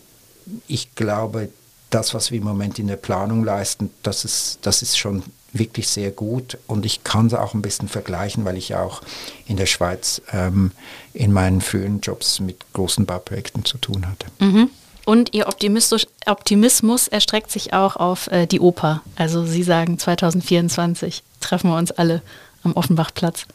ich 0.67 0.95
glaube, 0.95 1.51
das, 1.91 2.15
was 2.15 2.31
wir 2.31 2.39
im 2.39 2.45
Moment 2.45 2.79
in 2.79 2.87
der 2.87 2.97
Planung 2.97 3.45
leisten, 3.45 3.91
das 4.03 4.25
ist, 4.25 4.59
das 4.63 4.83
ist 4.83 4.99
schon 4.99 5.23
wirklich 5.53 5.89
sehr 5.89 6.11
gut 6.11 6.59
und 6.67 6.85
ich 6.85 7.05
kann 7.05 7.27
es 7.27 7.35
auch 7.35 7.55
ein 7.55 7.63
bisschen 7.63 7.89
vergleichen, 7.89 8.45
weil 8.45 8.57
ich 8.57 8.75
auch 8.75 9.01
in 9.47 9.57
der 9.57 9.67
Schweiz 9.67 10.21
ähm, 10.33 10.73
in 11.19 11.33
meinen 11.33 11.61
frühen 11.61 12.01
Jobs 12.01 12.39
mit 12.39 12.65
großen 12.73 13.05
Bauprojekten 13.05 13.65
zu 13.65 13.77
tun 13.79 14.07
hatte. 14.07 14.27
Mhm. 14.39 14.71
Und 15.05 15.35
Ihr 15.35 15.49
Optimismus 15.49 17.09
erstreckt 17.09 17.51
sich 17.51 17.73
auch 17.73 17.97
auf 17.97 18.29
äh, 18.29 18.47
die 18.47 18.61
Oper. 18.61 19.03
Also 19.17 19.45
Sie 19.45 19.63
sagen 19.63 19.99
2024 19.99 21.23
treffen 21.41 21.71
wir 21.71 21.77
uns 21.77 21.91
alle 21.91 22.23
am 22.63 22.75
Offenbachplatz. 22.75 23.47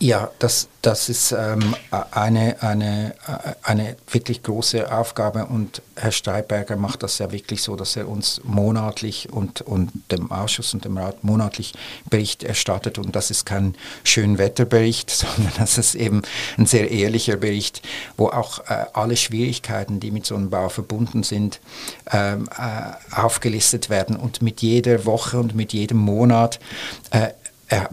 Ja, 0.00 0.30
das, 0.38 0.68
das 0.80 1.08
ist 1.08 1.32
ähm, 1.32 1.74
eine, 2.12 2.62
eine, 2.62 3.14
eine 3.64 3.96
wirklich 4.08 4.44
große 4.44 4.92
Aufgabe 4.92 5.46
und 5.46 5.82
Herr 5.96 6.12
Steiberger 6.12 6.76
macht 6.76 7.02
das 7.02 7.18
ja 7.18 7.32
wirklich 7.32 7.62
so, 7.62 7.74
dass 7.74 7.96
er 7.96 8.08
uns 8.08 8.40
monatlich 8.44 9.32
und, 9.32 9.60
und 9.62 9.90
dem 10.12 10.30
Ausschuss 10.30 10.72
und 10.72 10.84
dem 10.84 10.96
Rat 10.96 11.24
monatlich 11.24 11.74
Bericht 12.08 12.44
erstattet 12.44 12.96
und 12.98 13.16
das 13.16 13.32
ist 13.32 13.44
kein 13.44 13.74
Schönwetterbericht, 14.04 15.10
sondern 15.36 15.52
das 15.58 15.78
ist 15.78 15.96
eben 15.96 16.22
ein 16.56 16.66
sehr 16.66 16.92
ehrlicher 16.92 17.36
Bericht, 17.36 17.82
wo 18.16 18.28
auch 18.28 18.60
äh, 18.68 18.84
alle 18.92 19.16
Schwierigkeiten, 19.16 19.98
die 19.98 20.12
mit 20.12 20.26
so 20.26 20.36
einem 20.36 20.50
Bau 20.50 20.68
verbunden 20.68 21.24
sind, 21.24 21.58
ähm, 22.12 22.48
äh, 22.56 23.16
aufgelistet 23.20 23.90
werden 23.90 24.14
und 24.14 24.42
mit 24.42 24.62
jeder 24.62 25.06
Woche 25.06 25.40
und 25.40 25.56
mit 25.56 25.72
jedem 25.72 25.98
Monat 25.98 26.60
äh, 27.10 27.30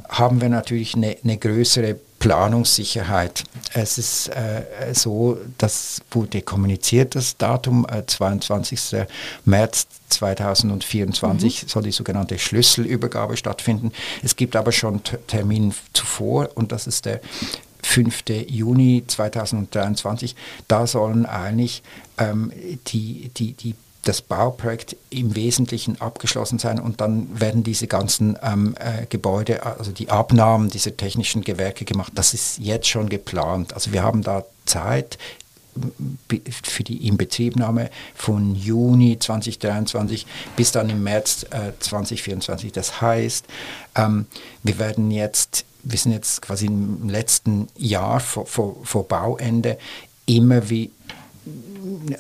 haben 0.10 0.42
wir 0.42 0.50
natürlich 0.50 0.96
eine, 0.96 1.18
eine 1.24 1.38
größere 1.38 2.00
Planungssicherheit. 2.20 3.44
Es 3.74 3.98
ist 3.98 4.30
äh, 4.30 4.64
so, 4.94 5.38
das 5.58 6.02
wurde 6.12 6.42
kommuniziert, 6.42 7.14
das 7.16 7.38
Datum, 7.38 7.86
äh, 7.88 8.06
22. 8.06 9.06
März 9.44 9.88
2024 10.10 11.64
mhm. 11.64 11.68
soll 11.68 11.84
die 11.84 11.92
sogenannte 11.92 12.40
Schlüsselübergabe 12.40 13.38
stattfinden. 13.38 13.92
Es 14.24 14.36
gibt 14.36 14.56
aber 14.56 14.72
schon 14.72 15.02
Termin 15.28 15.74
zuvor 15.94 16.50
und 16.56 16.72
das 16.72 16.88
ist 16.88 17.06
der 17.06 17.22
5. 17.84 18.24
Juni 18.48 19.04
2023. 19.06 20.36
Da 20.68 20.88
sollen 20.88 21.26
eigentlich 21.26 21.84
ähm, 22.18 22.52
die, 22.88 23.30
die, 23.36 23.54
die 23.54 23.76
das 24.06 24.22
Bauprojekt 24.22 24.96
im 25.10 25.36
Wesentlichen 25.36 26.00
abgeschlossen 26.00 26.60
sein 26.60 26.80
und 26.80 27.02
dann 27.02 27.40
werden 27.40 27.64
diese 27.64 27.88
ganzen 27.88 28.38
ähm, 28.42 28.76
äh, 28.80 29.06
Gebäude, 29.08 29.66
also 29.66 29.92
die 29.92 30.10
Abnahmen 30.10 30.70
dieser 30.70 30.96
technischen 30.96 31.44
Gewerke 31.44 31.86
gemacht. 31.86 32.14
Das 32.16 32.34
ist 32.34 32.60
jetzt 32.60 32.88
schon 32.88 33.10
geplant. 33.10 33.74
Also 33.74 33.92
wir 33.92 34.04
haben 34.04 34.22
da 34.22 34.46
Zeit 34.66 35.18
für 36.64 36.84
die 36.84 37.08
Inbetriebnahme 37.08 37.90
von 38.14 38.56
Juni 38.56 39.20
2023 39.20 40.26
bis 40.56 40.72
dann 40.72 40.90
im 40.90 41.04
März 41.04 41.44
äh, 41.50 41.72
2024. 41.80 42.72
Das 42.72 43.02
heißt, 43.02 43.46
ähm, 43.96 44.28
wir 44.64 44.80
werden 44.80 45.12
jetzt, 45.12 45.66
wir 45.84 45.98
sind 45.98 46.14
jetzt 46.14 46.42
quasi 46.44 46.68
im 46.68 47.10
letzten 47.10 47.68
Jahr 47.76 48.20
vor, 48.20 48.46
vor, 48.46 48.78
vor 48.84 49.08
Bauende 49.08 49.78
immer 50.28 50.70
wie 50.70 50.92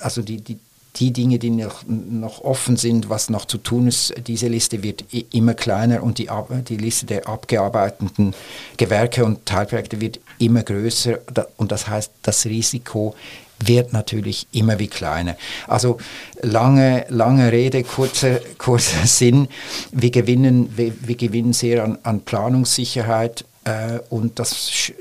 also 0.01 0.21
die, 0.21 0.41
die, 0.41 0.59
die 0.97 1.11
Dinge, 1.11 1.39
die 1.39 1.49
noch, 1.49 1.83
noch 1.87 2.41
offen 2.41 2.77
sind, 2.77 3.09
was 3.09 3.29
noch 3.29 3.45
zu 3.45 3.57
tun 3.57 3.87
ist, 3.87 4.13
diese 4.27 4.47
Liste 4.47 4.83
wird 4.83 5.03
immer 5.33 5.53
kleiner 5.53 6.03
und 6.03 6.17
die, 6.17 6.29
die 6.67 6.77
Liste 6.77 7.05
der 7.05 7.27
abgearbeiteten 7.27 8.33
Gewerke 8.77 9.25
und 9.25 9.45
Teilprojekte 9.45 9.99
wird 9.99 10.19
immer 10.39 10.63
größer 10.63 11.19
und 11.57 11.71
das 11.71 11.87
heißt, 11.87 12.11
das 12.21 12.45
Risiko 12.45 13.15
wird 13.59 13.93
natürlich 13.93 14.47
immer 14.51 14.79
wie 14.79 14.87
kleiner. 14.87 15.37
Also 15.67 15.97
lange, 16.41 17.05
lange 17.09 17.51
Rede, 17.51 17.83
kurzer, 17.83 18.39
kurzer 18.57 19.05
Sinn. 19.05 19.47
Wir 19.91 20.11
gewinnen, 20.11 20.73
wir, 20.75 20.93
wir 20.99 21.15
gewinnen 21.15 21.53
sehr 21.53 21.83
an, 21.83 21.97
an 22.03 22.21
Planungssicherheit 22.21 23.45
äh, 23.65 23.99
und 24.09 24.39
das 24.39 24.91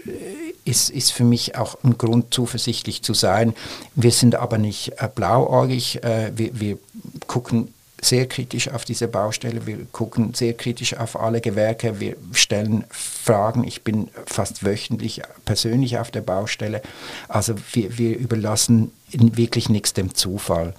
ist, 0.65 0.91
ist 0.91 1.13
für 1.13 1.25
mich 1.25 1.57
auch 1.57 1.77
ein 1.85 1.97
Grund, 1.97 2.35
zuversichtlich 2.35 3.03
zu 3.03 3.15
sein. 3.15 3.55
Wir 3.95 4.11
sind 4.11 4.35
aber 4.35 4.59
nicht 4.59 5.01
äh, 5.01 5.09
blauäugig. 5.15 6.03
Äh, 6.03 6.33
wir, 6.35 6.59
wir 6.59 6.79
gucken 7.27 7.69
sehr 8.01 8.27
kritisch 8.27 8.69
auf 8.69 8.85
diese 8.85 9.09
Baustelle, 9.09 9.67
wir 9.67 9.87
gucken 9.91 10.35
sehr 10.35 10.53
kritisch 10.53 10.95
auf 10.95 11.19
alle 11.19 11.41
Gewerke, 11.41 12.01
wir 12.01 12.17
stellen 12.33 12.85
Fragen. 12.91 13.65
Ich 13.65 13.83
bin 13.83 14.11
fast 14.27 14.65
wöchentlich 14.65 15.23
persönlich 15.45 15.99
auf 15.99 16.11
der 16.11 16.21
Baustelle. 16.21 16.83
Also 17.29 17.55
wir, 17.73 17.97
wir 17.97 18.17
überlassen 18.19 18.93
wirklich 19.11 19.69
nichts 19.69 19.95
dem 19.95 20.15
Zufall. 20.15 20.75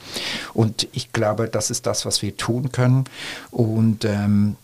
Und 0.53 0.87
ich 0.91 1.13
glaube, 1.13 1.47
das 1.47 1.71
ist 1.71 1.87
das, 1.87 2.05
was 2.05 2.21
wir 2.21 2.37
tun 2.37 2.71
können. 2.71 3.05
Und 3.49 4.05
ähm, 4.05 4.55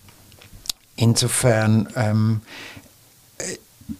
insofern 0.95 1.87
ähm, 1.95 2.41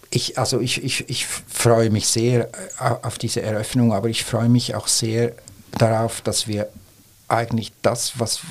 ich, 0.10 0.38
also 0.38 0.60
ich, 0.60 0.84
ich, 0.84 1.10
ich 1.10 1.26
freue 1.26 1.89
mich 1.89 2.08
sehr 2.08 2.50
äh, 2.80 2.96
auf 3.02 3.18
diese 3.18 3.42
Eröffnung, 3.42 3.94
aber 3.94 4.10
ich 4.10 4.24
freue 4.24 4.50
mich 4.50 4.76
auch 4.76 4.88
sehr 4.88 5.34
darauf, 5.78 6.22
dass 6.22 6.48
wir 6.48 6.70
eigentlich 7.28 7.72
das, 7.82 8.20
was 8.20 8.42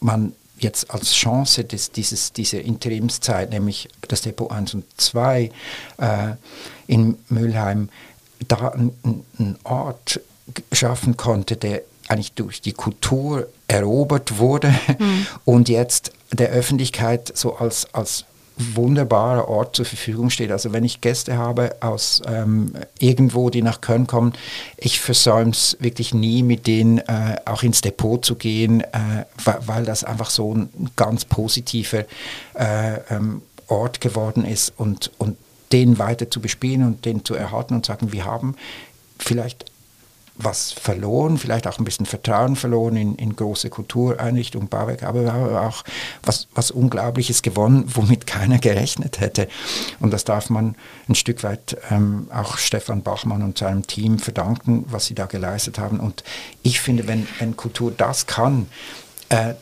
man 0.00 0.32
jetzt 0.58 0.90
als 0.90 1.12
Chance 1.12 1.64
des, 1.64 1.90
dieses, 1.92 2.32
dieser 2.32 2.60
Interimszeit, 2.60 3.50
nämlich 3.50 3.88
das 4.08 4.22
Depot 4.22 4.50
1 4.50 4.74
und 4.74 4.84
2 4.96 5.50
äh, 5.98 6.34
in 6.86 7.18
Mülheim, 7.28 7.88
da 8.48 8.68
einen 8.68 9.58
Ort 9.64 10.20
schaffen 10.72 11.16
konnte, 11.16 11.56
der 11.56 11.82
eigentlich 12.08 12.32
durch 12.32 12.60
die 12.60 12.72
Kultur 12.72 13.48
erobert 13.66 14.38
wurde 14.38 14.74
mhm. 14.98 15.26
und 15.44 15.68
jetzt 15.68 16.12
der 16.32 16.50
Öffentlichkeit 16.50 17.36
so 17.36 17.56
als, 17.56 17.92
als 17.92 18.24
wunderbarer 18.56 19.48
Ort 19.48 19.76
zur 19.76 19.84
Verfügung 19.84 20.30
steht. 20.30 20.50
Also 20.50 20.72
wenn 20.72 20.84
ich 20.84 21.00
Gäste 21.00 21.36
habe 21.36 21.76
aus 21.80 22.22
ähm, 22.26 22.72
irgendwo, 22.98 23.50
die 23.50 23.62
nach 23.62 23.80
Köln 23.80 24.06
kommen, 24.06 24.32
ich 24.78 25.00
versäume 25.00 25.50
es 25.50 25.76
wirklich 25.80 26.14
nie, 26.14 26.42
mit 26.42 26.66
denen 26.66 26.98
äh, 26.98 27.36
auch 27.44 27.62
ins 27.62 27.82
Depot 27.82 28.24
zu 28.24 28.36
gehen, 28.36 28.80
äh, 28.80 29.24
weil, 29.44 29.84
das 29.84 30.04
einfach 30.04 30.30
so 30.30 30.54
ein 30.54 30.90
ganz 30.96 31.24
positiver 31.24 32.04
äh, 32.54 32.98
ähm, 33.10 33.42
Ort 33.68 34.00
geworden 34.00 34.44
ist 34.44 34.72
und, 34.76 35.10
und 35.18 35.36
den 35.72 35.98
weiter 35.98 36.30
zu 36.30 36.40
bespielen 36.40 36.84
und 36.86 37.04
den 37.04 37.24
zu 37.24 37.34
erhalten 37.34 37.74
und 37.74 37.84
sagen, 37.84 38.12
wir 38.12 38.24
haben 38.24 38.54
vielleicht 39.18 39.66
was 40.38 40.72
verloren, 40.72 41.38
vielleicht 41.38 41.66
auch 41.66 41.78
ein 41.78 41.84
bisschen 41.84 42.06
Vertrauen 42.06 42.56
verloren 42.56 42.96
in, 42.96 43.14
in 43.16 43.36
große 43.36 43.70
Kultureinrichtungen, 43.70 44.68
Bauwerke, 44.68 45.06
aber 45.06 45.62
auch 45.62 45.84
was, 46.22 46.48
was 46.54 46.70
Unglaubliches 46.70 47.42
gewonnen, 47.42 47.84
womit 47.94 48.26
keiner 48.26 48.58
gerechnet 48.58 49.20
hätte. 49.20 49.48
Und 50.00 50.12
das 50.12 50.24
darf 50.24 50.50
man 50.50 50.76
ein 51.08 51.14
Stück 51.14 51.42
weit 51.42 51.76
ähm, 51.90 52.28
auch 52.32 52.58
Stefan 52.58 53.02
Bachmann 53.02 53.42
und 53.42 53.58
seinem 53.58 53.86
Team 53.86 54.18
verdanken, 54.18 54.84
was 54.88 55.06
sie 55.06 55.14
da 55.14 55.26
geleistet 55.26 55.78
haben. 55.78 56.00
Und 56.00 56.22
ich 56.62 56.80
finde, 56.80 57.08
wenn, 57.08 57.26
wenn 57.38 57.56
Kultur 57.56 57.92
das 57.96 58.26
kann, 58.26 58.66
äh, 59.28 59.54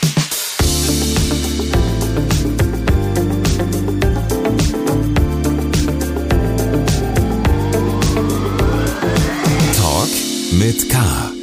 Talk 9.76 10.08
mit 10.52 10.88
K 10.88 11.33